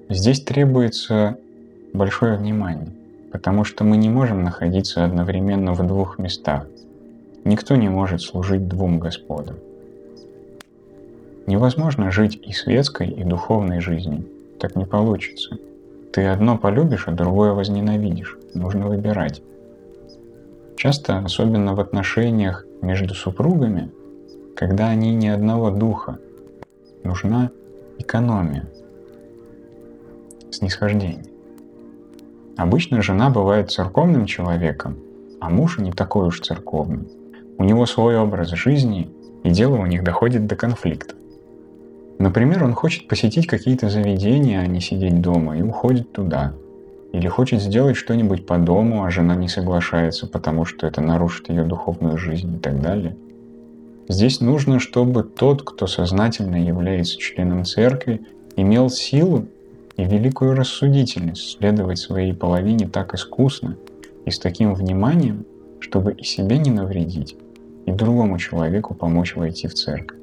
Здесь 0.09 0.41
требуется 0.41 1.37
большое 1.93 2.39
внимание, 2.39 2.89
потому 3.31 3.65
что 3.65 3.85
мы 3.85 3.99
не 3.99 4.09
можем 4.09 4.43
находиться 4.43 5.05
одновременно 5.05 5.75
в 5.75 5.87
двух 5.87 6.19
местах. 6.19 6.67
Никто 7.45 7.77
не 7.77 7.91
может 7.91 8.23
служить 8.23 8.69
двум 8.69 9.01
Господам. 9.01 9.57
Невозможно 11.47 12.11
жить 12.11 12.39
и 12.43 12.53
светской, 12.53 13.09
и 13.09 13.23
духовной 13.23 13.81
жизнью. 13.81 14.27
Так 14.59 14.75
не 14.75 14.85
получится. 14.85 15.57
Ты 16.13 16.27
одно 16.27 16.59
полюбишь, 16.59 17.07
а 17.07 17.13
другое 17.13 17.53
возненавидишь. 17.53 18.37
Нужно 18.55 18.89
выбирать. 18.89 19.43
Часто, 20.77 21.19
особенно 21.19 21.75
в 21.75 21.81
отношениях 21.81 22.67
между 22.83 23.15
супругами, 23.15 23.91
когда 24.57 24.89
они 24.89 25.15
не 25.15 25.29
одного 25.29 25.71
духа, 25.71 26.19
нужна 27.05 27.51
экономия, 27.99 28.67
снисхождение. 30.51 31.27
Обычно 32.57 33.03
жена 33.03 33.31
бывает 33.31 33.71
церковным 33.71 34.27
человеком, 34.27 34.99
а 35.41 35.49
муж 35.49 35.79
не 35.79 35.93
такой 35.93 36.27
уж 36.27 36.41
церковный. 36.41 37.09
У 37.59 37.65
него 37.65 37.87
свой 37.87 38.19
образ 38.19 38.49
жизни, 38.51 39.11
и 39.45 39.51
дело 39.51 39.77
у 39.77 39.87
них 39.87 40.03
доходит 40.03 40.47
до 40.47 40.57
конфликта. 40.57 41.15
Например, 42.19 42.65
он 42.65 42.73
хочет 42.73 43.09
посетить 43.09 43.47
какие-то 43.47 43.91
заведения, 43.91 44.61
а 44.61 44.67
не 44.67 44.81
сидеть 44.81 45.21
дома, 45.21 45.59
и 45.59 45.63
уходит 45.63 46.13
туда. 46.13 46.55
Или 47.13 47.29
хочет 47.29 47.61
сделать 47.61 47.97
что-нибудь 47.97 48.47
по 48.47 48.59
дому, 48.59 49.05
а 49.05 49.11
жена 49.11 49.37
не 49.37 49.49
соглашается, 49.49 50.27
потому 50.27 50.65
что 50.65 50.87
это 50.87 51.01
нарушит 51.01 51.49
ее 51.51 51.65
духовную 51.65 52.17
жизнь 52.17 52.57
и 52.57 52.59
так 52.59 52.81
далее. 52.81 53.17
Здесь 54.09 54.41
нужно, 54.41 54.79
чтобы 54.79 55.25
тот, 55.25 55.63
кто 55.63 55.87
сознательно 55.87 56.57
является 56.57 57.19
членом 57.19 57.65
церкви, 57.65 58.23
имел 58.57 58.89
силу 58.89 59.47
и 59.97 60.05
великую 60.05 60.55
рассудительность 60.55 61.59
следовать 61.59 61.99
своей 61.99 62.33
половине 62.33 62.89
так 62.89 63.15
искусно 63.15 63.77
и 64.25 64.31
с 64.31 64.39
таким 64.39 64.75
вниманием, 64.75 65.45
чтобы 65.81 66.13
и 66.13 66.25
себе 66.25 66.59
не 66.59 66.71
навредить, 66.71 67.37
и 67.85 67.93
другому 67.93 68.39
человеку 68.39 68.95
помочь 68.95 69.37
войти 69.37 69.69
в 69.69 69.75
церковь. 69.75 70.19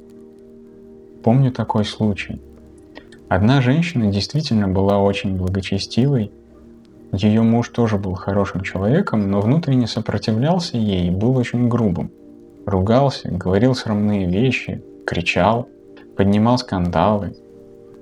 Помню 1.23 1.53
такой 1.53 1.86
случай. 1.86 2.41
Одна 3.29 3.62
женщина 3.62 4.12
действительно 4.12 4.67
была 4.67 4.99
очень 4.99 5.38
благочестивой. 5.38 6.31
Ее 7.13 7.41
муж 7.43 7.69
тоже 7.69 7.97
был 7.97 8.13
хорошим 8.15 8.62
человеком, 8.62 9.31
но 9.31 9.39
внутренне 9.39 9.88
сопротивлялся 9.88 10.77
ей 10.77 11.07
и 11.07 11.12
был 11.12 11.38
очень 11.38 11.69
грубым. 11.69 12.12
Ругался, 12.65 13.29
говорил 13.31 13.73
срамные 13.73 14.27
вещи, 14.27 14.83
кричал, 15.05 15.69
поднимал 16.17 16.57
скандалы. 16.57 17.38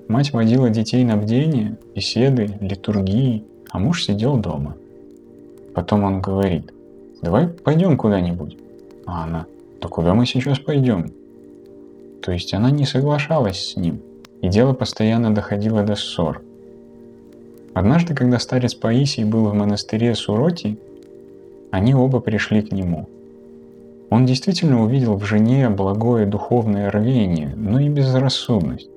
Мать 0.08 0.34
водила 0.34 0.72
детей 0.72 1.04
на 1.04 1.16
бдение, 1.16 1.78
беседы, 1.96 2.58
литургии, 2.60 3.46
а 3.70 3.78
муж 3.78 4.04
сидел 4.04 4.38
дома. 4.38 4.76
Потом 5.76 6.04
он 6.04 6.22
говорит, 6.22 6.74
давай 7.22 7.48
пойдем 7.48 7.98
куда-нибудь. 7.98 8.58
А 9.06 9.26
она, 9.26 9.46
да 9.80 9.88
куда 9.88 10.16
мы 10.16 10.26
сейчас 10.26 10.58
пойдем? 10.58 11.14
То 12.22 12.32
есть 12.32 12.54
она 12.54 12.70
не 12.72 12.86
соглашалась 12.86 13.72
с 13.72 13.76
ним, 13.76 14.02
и 14.42 14.48
дело 14.48 14.74
постоянно 14.74 15.34
доходило 15.34 15.84
до 15.84 15.96
ссор. 15.96 16.42
Однажды, 17.74 18.14
когда 18.14 18.38
старец 18.38 18.76
Паисий 18.76 19.24
был 19.24 19.46
в 19.46 19.54
монастыре 19.54 20.14
Суроти, 20.14 20.78
они 21.72 21.96
оба 21.96 22.20
пришли 22.20 22.62
к 22.62 22.72
нему. 22.72 23.08
Он 24.10 24.26
действительно 24.26 24.84
увидел 24.84 25.16
в 25.16 25.24
жене 25.24 25.70
благое 25.70 26.26
духовное 26.26 26.92
рвение, 26.92 27.54
но 27.56 27.80
и 27.80 27.88
безрассудность, 27.88 28.90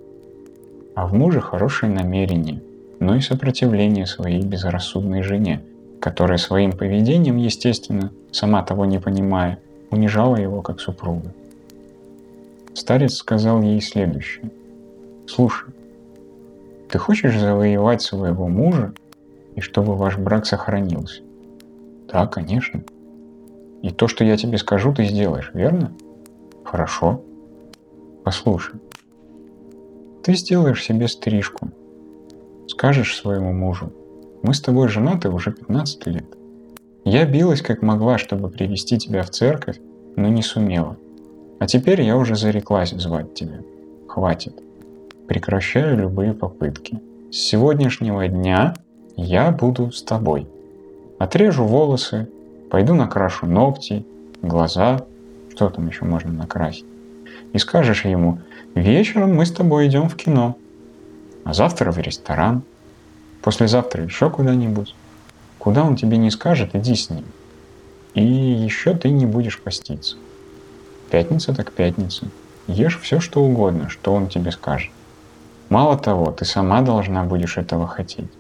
а 0.97 1.07
в 1.07 1.15
муже 1.15 1.41
хорошее 1.41 1.93
намерение, 1.93 2.61
но 2.99 3.15
и 3.15 3.21
сопротивление 3.21 4.07
своей 4.07 4.43
безрассудной 4.43 5.23
жене, 5.23 5.63
которая 6.01 6.39
своим 6.39 6.73
поведением, 6.73 7.37
естественно, 7.37 8.11
сама 8.33 8.63
того 8.65 8.87
не 8.87 8.99
понимая, 8.99 9.61
унижала 9.91 10.37
его 10.37 10.63
как 10.63 10.81
супруга. 10.81 11.33
Старец 12.75 13.15
сказал 13.15 13.63
ей 13.63 13.81
следующее. 13.81 14.51
«Слушай, 15.27 15.73
ты 16.89 16.99
хочешь 16.99 17.39
завоевать 17.39 18.03
своего 18.03 18.49
мужа 18.49 18.93
и 19.55 19.61
чтобы 19.61 19.95
ваш 19.95 20.19
брак 20.19 20.45
сохранился?» 20.45 21.23
«Да, 22.13 22.27
конечно». 22.27 22.83
«И 23.83 23.91
то, 23.91 24.09
что 24.09 24.25
я 24.25 24.37
тебе 24.37 24.59
скажу, 24.59 24.93
ты 24.93 25.05
сделаешь, 25.05 25.51
верно?» 25.55 25.93
«Хорошо». 26.65 27.23
«Послушай, 28.25 28.81
ты 30.23 30.35
сделаешь 30.35 30.83
себе 30.83 31.07
стрижку. 31.07 31.71
Скажешь 32.67 33.15
своему 33.15 33.53
мужу, 33.53 33.93
мы 34.43 34.55
с 34.55 34.61
тобой 34.61 34.89
женаты 34.89 35.29
уже 35.29 35.53
15 35.53 36.07
лет. 36.07 36.27
Я 37.05 37.27
билась 37.27 37.61
как 37.61 37.83
могла, 37.83 38.17
чтобы 38.17 38.49
привести 38.49 38.99
тебя 38.99 39.23
в 39.23 39.31
церковь, 39.31 39.79
но 40.17 40.29
не 40.29 40.43
сумела. 40.43 40.97
А 41.65 41.67
теперь 41.67 42.03
я 42.03 42.19
уже 42.19 42.37
зареклась 42.37 42.91
звать 42.91 43.33
тебя. 43.33 43.63
Хватит. 44.07 44.53
Прекращаю 45.27 45.97
любые 45.97 46.35
попытки. 46.35 47.01
С 47.33 47.37
сегодняшнего 47.37 48.29
дня 48.29 48.75
я 49.17 49.51
буду 49.51 49.91
с 49.91 50.03
тобой. 50.03 50.47
Отрежу 51.19 51.65
волосы, 51.65 52.29
пойду 52.71 52.93
накрашу 52.93 53.47
ногти, 53.47 54.05
глаза, 54.43 55.07
что 55.55 55.71
там 55.71 55.87
еще 55.89 56.05
можно 56.05 56.31
накрасить. 56.31 56.85
И 57.55 57.57
скажешь 57.57 58.05
ему, 58.05 58.41
вечером 58.75 59.35
мы 59.35 59.47
с 59.47 59.51
тобой 59.51 59.87
идем 59.87 60.11
в 60.11 60.17
кино, 60.17 60.59
а 61.45 61.55
завтра 61.55 61.91
в 61.93 61.99
ресторан, 61.99 62.63
послезавтра 63.41 64.05
еще 64.05 64.29
куда-нибудь. 64.29 64.95
Куда 65.59 65.83
он 65.83 65.97
тебе 65.97 66.19
не 66.19 66.31
скажет, 66.31 66.75
иди 66.75 66.95
с 66.95 67.09
ним. 67.09 67.25
И 68.13 68.23
еще 68.23 68.93
ты 68.93 69.09
не 69.09 69.25
будешь 69.25 69.59
поститься. 69.59 70.17
Пятница 71.15 71.55
так 71.55 71.71
пятница. 71.71 72.27
Ешь 72.67 72.99
все, 73.01 73.21
что 73.21 73.41
угодно, 73.41 73.89
что 73.89 74.13
он 74.13 74.27
тебе 74.27 74.51
скажет. 74.51 74.91
Мало 75.69 75.97
того, 75.97 76.33
ты 76.33 76.45
сама 76.45 76.83
должна 76.83 77.23
будешь 77.23 77.57
этого 77.57 77.87
хотеть. 77.87 78.33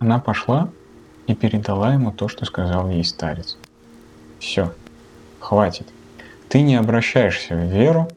Она 0.00 0.18
пошла 0.18 0.68
и 1.28 1.34
передала 1.36 1.94
ему 1.94 2.10
то, 2.10 2.26
что 2.26 2.44
сказал 2.44 2.90
ей 2.90 3.04
старец. 3.04 3.56
Все, 4.40 4.74
хватит. 5.38 5.86
Ты 6.48 6.62
не 6.62 6.74
обращаешься 6.74 7.54
в 7.54 7.62
веру, 7.62 8.08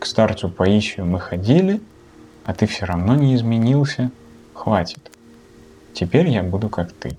к 0.00 0.06
старцу 0.06 0.48
Паисию 0.48 1.06
мы 1.06 1.20
ходили, 1.20 1.80
а 2.44 2.52
ты 2.52 2.66
все 2.66 2.84
равно 2.84 3.14
не 3.14 3.32
изменился. 3.36 4.10
Хватит. 4.54 5.08
Теперь 5.92 6.28
я 6.30 6.42
буду 6.42 6.68
как 6.68 6.90
ты. 6.90 7.16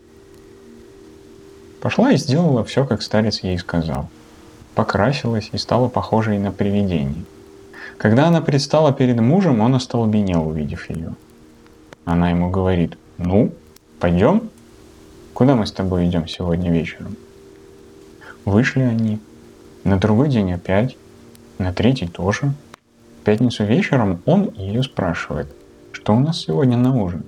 Пошла 1.80 2.12
и 2.12 2.18
сделала 2.18 2.66
все, 2.66 2.86
как 2.86 3.02
старец 3.02 3.40
ей 3.40 3.58
сказал 3.58 4.10
покрасилась 4.76 5.50
и 5.54 5.58
стала 5.58 5.88
похожей 5.88 6.38
на 6.38 6.52
привидение. 6.52 7.26
Когда 7.98 8.28
она 8.28 8.42
предстала 8.42 8.92
перед 8.92 9.20
мужем, 9.20 9.62
он 9.62 9.74
остолбенел, 9.76 10.48
увидев 10.48 10.90
ее. 10.90 11.16
Она 12.04 12.30
ему 12.30 12.50
говорит, 12.52 12.98
ну, 13.18 13.52
пойдем? 14.00 14.50
Куда 15.34 15.56
мы 15.56 15.66
с 15.66 15.72
тобой 15.72 16.08
идем 16.08 16.28
сегодня 16.28 16.72
вечером? 16.72 17.16
Вышли 18.44 18.82
они. 18.82 19.20
На 19.84 19.98
другой 19.98 20.30
день 20.30 20.54
опять. 20.54 20.98
На 21.58 21.74
третий 21.74 22.08
тоже. 22.08 22.54
В 23.22 23.24
пятницу 23.24 23.64
вечером 23.64 24.22
он 24.26 24.52
ее 24.56 24.84
спрашивает, 24.84 25.48
что 25.94 26.14
у 26.14 26.20
нас 26.20 26.40
сегодня 26.40 26.78
на 26.78 26.96
ужин? 27.02 27.24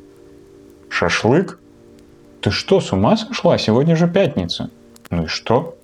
Шашлык? 0.89 1.59
Ты 2.41 2.51
что, 2.51 2.81
с 2.81 2.91
ума 2.91 3.17
сошла? 3.17 3.57
Сегодня 3.57 3.95
же 3.95 4.07
пятница. 4.07 4.69
Ну 5.09 5.23
и 5.23 5.27
что? 5.27 5.76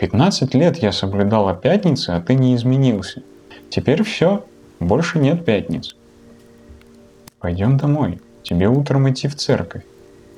15 0.00 0.54
лет 0.54 0.78
я 0.78 0.92
соблюдала 0.92 1.54
пятницы, 1.54 2.08
а 2.08 2.22
ты 2.22 2.34
не 2.34 2.54
изменился. 2.54 3.22
Теперь 3.68 4.02
все, 4.02 4.46
больше 4.78 5.18
нет 5.18 5.44
пятниц. 5.44 5.94
Пойдем 7.38 7.76
домой, 7.76 8.18
тебе 8.42 8.66
утром 8.66 9.10
идти 9.10 9.28
в 9.28 9.36
церковь. 9.36 9.82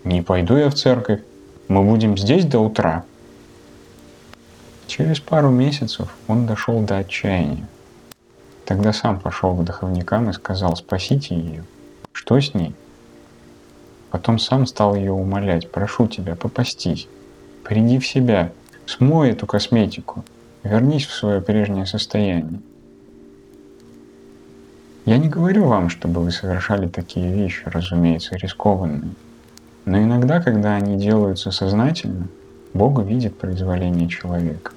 Не 0.02 0.20
пойду 0.20 0.56
я 0.56 0.68
в 0.68 0.74
церковь, 0.74 1.20
мы 1.68 1.84
будем 1.84 2.18
здесь 2.18 2.44
до 2.44 2.58
утра. 2.58 3.04
Через 4.88 5.20
пару 5.20 5.50
месяцев 5.50 6.12
он 6.26 6.44
дошел 6.44 6.80
до 6.80 6.98
отчаяния. 6.98 7.68
Тогда 8.64 8.92
сам 8.92 9.20
пошел 9.20 9.54
к 9.54 9.64
духовникам 9.64 10.28
и 10.28 10.32
сказал, 10.32 10.74
спасите 10.74 11.36
ее. 11.36 11.64
Что 12.10 12.40
с 12.40 12.52
ней? 12.52 12.74
Потом 14.10 14.40
сам 14.40 14.66
стал 14.66 14.96
ее 14.96 15.12
умолять, 15.12 15.70
прошу 15.70 16.08
тебя, 16.08 16.34
попастись, 16.34 17.06
приди 17.62 18.00
в 18.00 18.06
себя, 18.08 18.50
Смой 18.86 19.30
эту 19.30 19.46
косметику. 19.46 20.24
Вернись 20.62 21.06
в 21.06 21.14
свое 21.14 21.40
прежнее 21.40 21.86
состояние. 21.86 22.60
Я 25.04 25.18
не 25.18 25.28
говорю 25.28 25.64
вам, 25.64 25.88
чтобы 25.88 26.20
вы 26.20 26.30
совершали 26.30 26.86
такие 26.86 27.32
вещи, 27.32 27.62
разумеется, 27.64 28.36
рискованные. 28.36 29.14
Но 29.84 29.98
иногда, 29.98 30.40
когда 30.40 30.76
они 30.76 30.96
делаются 30.96 31.50
сознательно, 31.50 32.28
Бог 32.72 33.02
видит 33.02 33.36
произволение 33.36 34.08
человека. 34.08 34.72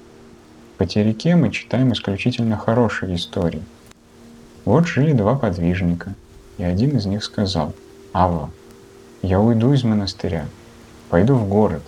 По 0.78 0.86
Тереке 0.86 1.36
мы 1.36 1.50
читаем 1.50 1.92
исключительно 1.92 2.56
хорошие 2.56 3.14
истории. 3.14 3.62
Вот 4.64 4.86
жили 4.86 5.12
два 5.12 5.36
подвижника, 5.36 6.14
и 6.58 6.64
один 6.64 6.96
из 6.96 7.06
них 7.06 7.22
сказал, 7.22 7.72
«Ава, 8.12 8.50
я 9.22 9.40
уйду 9.40 9.72
из 9.72 9.84
монастыря, 9.84 10.46
пойду 11.08 11.34
в 11.36 11.48
город, 11.48 11.82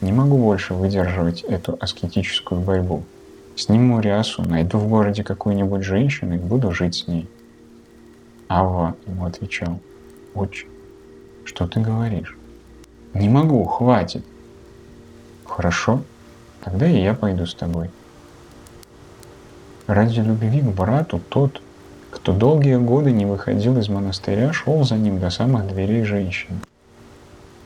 не 0.00 0.12
могу 0.12 0.38
больше 0.38 0.74
выдерживать 0.74 1.42
эту 1.42 1.76
аскетическую 1.80 2.60
борьбу. 2.60 3.02
Сниму 3.56 4.00
рясу, 4.00 4.42
найду 4.42 4.78
в 4.78 4.88
городе 4.88 5.22
какую-нибудь 5.22 5.82
женщину 5.82 6.34
и 6.34 6.38
буду 6.38 6.72
жить 6.72 6.94
с 6.94 7.06
ней». 7.06 7.28
Ава 8.48 8.96
ему 9.06 9.26
отвечал, 9.26 9.78
«Отче, 10.34 10.66
что 11.44 11.66
ты 11.66 11.80
говоришь? 11.80 12.36
Не 13.14 13.28
могу, 13.28 13.64
хватит. 13.64 14.24
Хорошо, 15.44 16.02
тогда 16.62 16.86
и 16.86 17.02
я 17.02 17.14
пойду 17.14 17.44
с 17.44 17.54
тобой. 17.54 17.90
Ради 19.86 20.20
любви 20.20 20.60
к 20.60 20.66
брату 20.66 21.20
тот, 21.28 21.60
кто 22.12 22.32
долгие 22.32 22.76
годы 22.76 23.10
не 23.10 23.26
выходил 23.26 23.76
из 23.78 23.88
монастыря, 23.88 24.52
шел 24.52 24.84
за 24.84 24.94
ним 24.94 25.18
до 25.18 25.30
самых 25.30 25.66
дверей 25.66 26.04
женщин. 26.04 26.60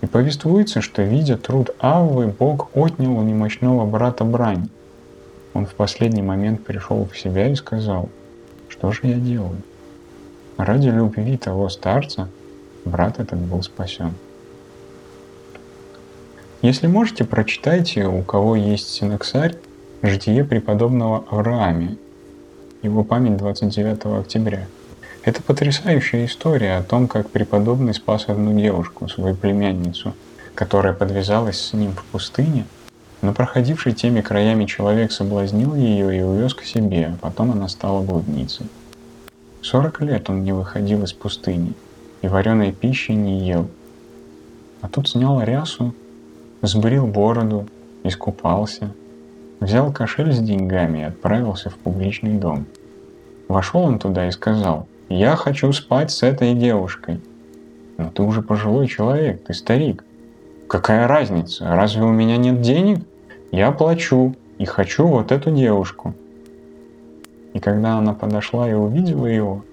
И 0.05 0.07
повествуется, 0.07 0.83
что, 0.83 1.01
видя 1.01 1.39
труд 1.39 1.71
Аввы, 1.79 2.27
Бог 2.27 2.69
отнял 2.77 3.17
у 3.17 3.23
немощного 3.23 3.87
брата 3.87 4.23
брань. 4.23 4.69
Он 5.55 5.65
в 5.65 5.75
последний 5.75 6.21
момент 6.21 6.63
пришел 6.63 7.09
в 7.11 7.19
себя 7.19 7.49
и 7.49 7.55
сказал, 7.55 8.11
что 8.69 8.93
же 8.93 9.01
я 9.05 9.15
делаю? 9.15 9.57
Ради 10.59 10.89
любви 10.89 11.39
того 11.39 11.71
старца 11.71 12.29
брат 12.85 13.19
этот 13.19 13.39
был 13.39 13.63
спасен. 13.63 14.13
Если 16.61 16.87
можете, 16.87 17.25
прочитайте, 17.25 18.05
у 18.05 18.21
кого 18.21 18.57
есть 18.57 18.91
синоксарь, 18.91 19.57
житие 20.03 20.45
преподобного 20.45 21.25
Аврааме, 21.31 21.97
его 22.83 23.05
память 23.05 23.39
29 23.39 24.05
октября. 24.21 24.67
Это 25.25 25.43
потрясающая 25.43 26.27
история 26.27 26.77
о 26.77 26.83
том, 26.83 27.09
как 27.09 27.31
преподобный 27.31 27.95
спас 27.95 28.27
одну 28.29 28.59
девушку, 28.59 29.09
свою 29.09 29.35
племянницу, 29.35 30.15
которая 30.55 30.93
подвязалась 30.93 31.61
с 31.61 31.73
ним 31.73 31.93
в 31.93 32.05
пустыне, 32.05 32.67
но 33.23 33.33
проходивший 33.33 33.93
теми 33.93 34.21
краями 34.21 34.67
человек 34.67 35.13
соблазнил 35.13 35.75
ее 35.75 36.19
и 36.19 36.23
увез 36.23 36.55
к 36.55 36.63
себе, 36.63 37.15
а 37.15 37.17
потом 37.21 37.53
она 37.53 37.69
стала 37.69 38.03
блудницей. 38.03 38.67
Сорок 39.63 40.03
лет 40.03 40.29
он 40.29 40.45
не 40.45 40.53
выходил 40.53 41.03
из 41.03 41.13
пустыни– 41.13 41.73
и 42.25 42.29
вареной 42.29 42.73
пищи 42.73 43.13
не 43.13 43.47
ел. 43.47 43.69
А 44.81 44.89
тут 44.89 45.11
снял 45.11 45.43
рясу, 45.43 45.95
сбрил 46.63 47.07
бороду, 47.07 47.67
искупался, 48.03 48.95
взял 49.61 49.93
кошель 49.93 50.33
с 50.33 50.39
деньгами 50.39 51.01
и 51.01 51.03
отправился 51.03 51.69
в 51.69 51.75
публичный 51.75 52.39
дом. 52.39 52.65
Вошел 53.47 53.83
он 53.83 53.99
туда 53.99 54.27
и 54.27 54.31
сказал, 54.31 54.89
«Я 55.09 55.37
хочу 55.37 55.73
спать 55.73 56.11
с 56.11 56.23
этой 56.23 56.55
девушкой». 56.55 57.21
«Но 57.97 58.11
ты 58.11 58.23
уже 58.23 58.43
пожилой 58.43 58.87
человек, 58.89 59.45
ты 59.45 59.55
старик». 59.55 60.05
«Какая 60.69 61.07
разница? 61.07 61.67
Разве 61.69 62.03
у 62.03 62.11
меня 62.11 62.37
нет 62.37 62.61
денег? 62.61 63.01
Я 63.53 63.71
плачу 63.71 64.35
и 64.59 64.65
хочу 64.65 65.07
вот 65.07 65.31
эту 65.31 65.51
девушку». 65.51 66.15
И 67.53 67.61
когда 67.61 67.99
она 67.99 68.15
подошла 68.15 68.69
и 68.69 68.73
увидела 68.73 69.27
его, 69.27 69.65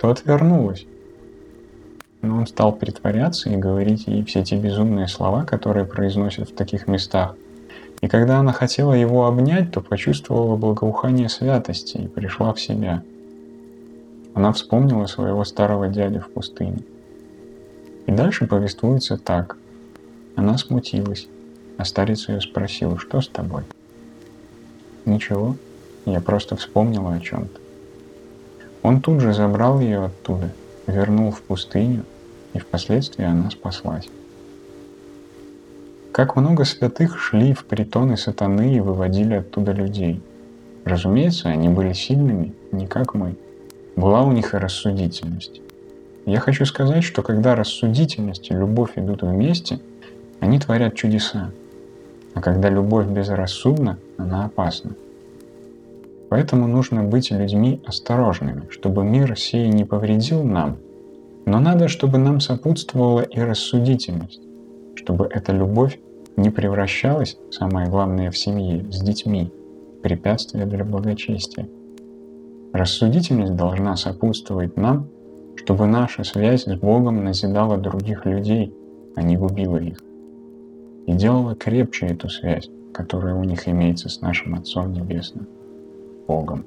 то 0.00 0.10
отвернулась, 0.10 0.86
но 2.22 2.36
он 2.38 2.46
стал 2.46 2.72
притворяться 2.72 3.50
и 3.50 3.56
говорить 3.56 4.06
ей 4.06 4.24
все 4.24 4.42
те 4.42 4.56
безумные 4.56 5.08
слова, 5.08 5.44
которые 5.44 5.84
произносят 5.84 6.50
в 6.50 6.54
таких 6.54 6.88
местах. 6.88 7.36
И 8.00 8.08
когда 8.08 8.38
она 8.38 8.52
хотела 8.52 8.92
его 8.92 9.26
обнять, 9.26 9.72
то 9.72 9.80
почувствовала 9.80 10.56
благоухание 10.56 11.28
святости 11.28 11.98
и 11.98 12.08
пришла 12.08 12.52
в 12.52 12.60
себя. 12.60 13.02
Она 14.34 14.52
вспомнила 14.52 15.06
своего 15.06 15.44
старого 15.44 15.88
дядю 15.88 16.20
в 16.20 16.30
пустыне. 16.30 16.82
И 18.06 18.12
дальше 18.12 18.46
повествуется 18.46 19.16
так. 19.16 19.56
Она 20.36 20.56
смутилась, 20.58 21.26
а 21.76 21.84
старец 21.84 22.28
ее 22.28 22.40
спросил, 22.40 22.96
что 22.98 23.20
с 23.20 23.28
тобой? 23.28 23.64
Ничего, 25.04 25.56
я 26.04 26.20
просто 26.20 26.56
вспомнила 26.56 27.14
о 27.14 27.20
чем-то. 27.20 27.60
Он 28.82 29.00
тут 29.00 29.20
же 29.20 29.32
забрал 29.34 29.80
ее 29.80 30.04
оттуда– 30.04 30.52
вернул 30.88 31.30
в 31.30 31.42
пустыню, 31.42 32.04
и 32.54 32.58
впоследствии 32.58 33.24
она 33.24 33.50
спаслась. 33.50 34.08
Как 36.12 36.34
много 36.34 36.64
святых 36.64 37.18
шли 37.18 37.52
в 37.52 37.64
притоны 37.64 38.16
сатаны 38.16 38.74
и 38.74 38.80
выводили 38.80 39.34
оттуда 39.34 39.72
людей. 39.72 40.20
Разумеется, 40.84 41.50
они 41.50 41.68
были 41.68 41.92
сильными, 41.92 42.54
не 42.72 42.86
как 42.86 43.14
мы. 43.14 43.36
Была 43.98 44.22
у 44.22 44.30
них 44.30 44.54
и 44.54 44.58
рассудительность. 44.58 45.60
Я 46.24 46.38
хочу 46.38 46.64
сказать, 46.66 47.02
что 47.02 47.22
когда 47.22 47.56
рассудительность 47.56 48.48
и 48.48 48.54
любовь 48.54 48.92
идут 48.94 49.22
вместе, 49.22 49.80
они 50.38 50.60
творят 50.60 50.94
чудеса. 50.94 51.50
А 52.32 52.40
когда 52.40 52.70
любовь 52.70 53.08
безрассудна, 53.08 53.98
она 54.16 54.44
опасна. 54.44 54.92
Поэтому 56.28 56.68
нужно 56.68 57.02
быть 57.02 57.32
людьми 57.32 57.82
осторожными, 57.84 58.68
чтобы 58.70 59.02
мир 59.02 59.36
сей 59.36 59.66
не 59.66 59.84
повредил 59.84 60.44
нам, 60.44 60.76
но 61.44 61.58
надо, 61.58 61.88
чтобы 61.88 62.18
нам 62.18 62.38
сопутствовала 62.38 63.22
и 63.22 63.40
рассудительность, 63.40 64.42
чтобы 64.94 65.26
эта 65.28 65.50
любовь 65.50 65.98
не 66.36 66.50
превращалась, 66.50 67.36
самое 67.50 67.88
главное 67.88 68.30
в 68.30 68.38
семье, 68.38 68.86
с 68.92 69.00
детьми, 69.00 69.50
препятствие 70.04 70.66
для 70.66 70.84
благочестия. 70.84 71.66
Рассудительность 72.72 73.56
должна 73.56 73.96
сопутствовать 73.96 74.76
нам, 74.76 75.08
чтобы 75.56 75.86
наша 75.86 76.22
связь 76.24 76.64
с 76.64 76.76
Богом 76.76 77.24
назидала 77.24 77.78
других 77.78 78.26
людей, 78.26 78.74
а 79.16 79.22
не 79.22 79.36
губила 79.36 79.78
их, 79.78 79.98
и 81.06 81.12
делала 81.12 81.54
крепче 81.54 82.06
эту 82.06 82.28
связь, 82.28 82.68
которая 82.92 83.34
у 83.34 83.44
них 83.44 83.68
имеется 83.68 84.08
с 84.08 84.20
нашим 84.20 84.54
Отцом 84.54 84.92
Небесным. 84.92 85.46
Богом. 86.26 86.64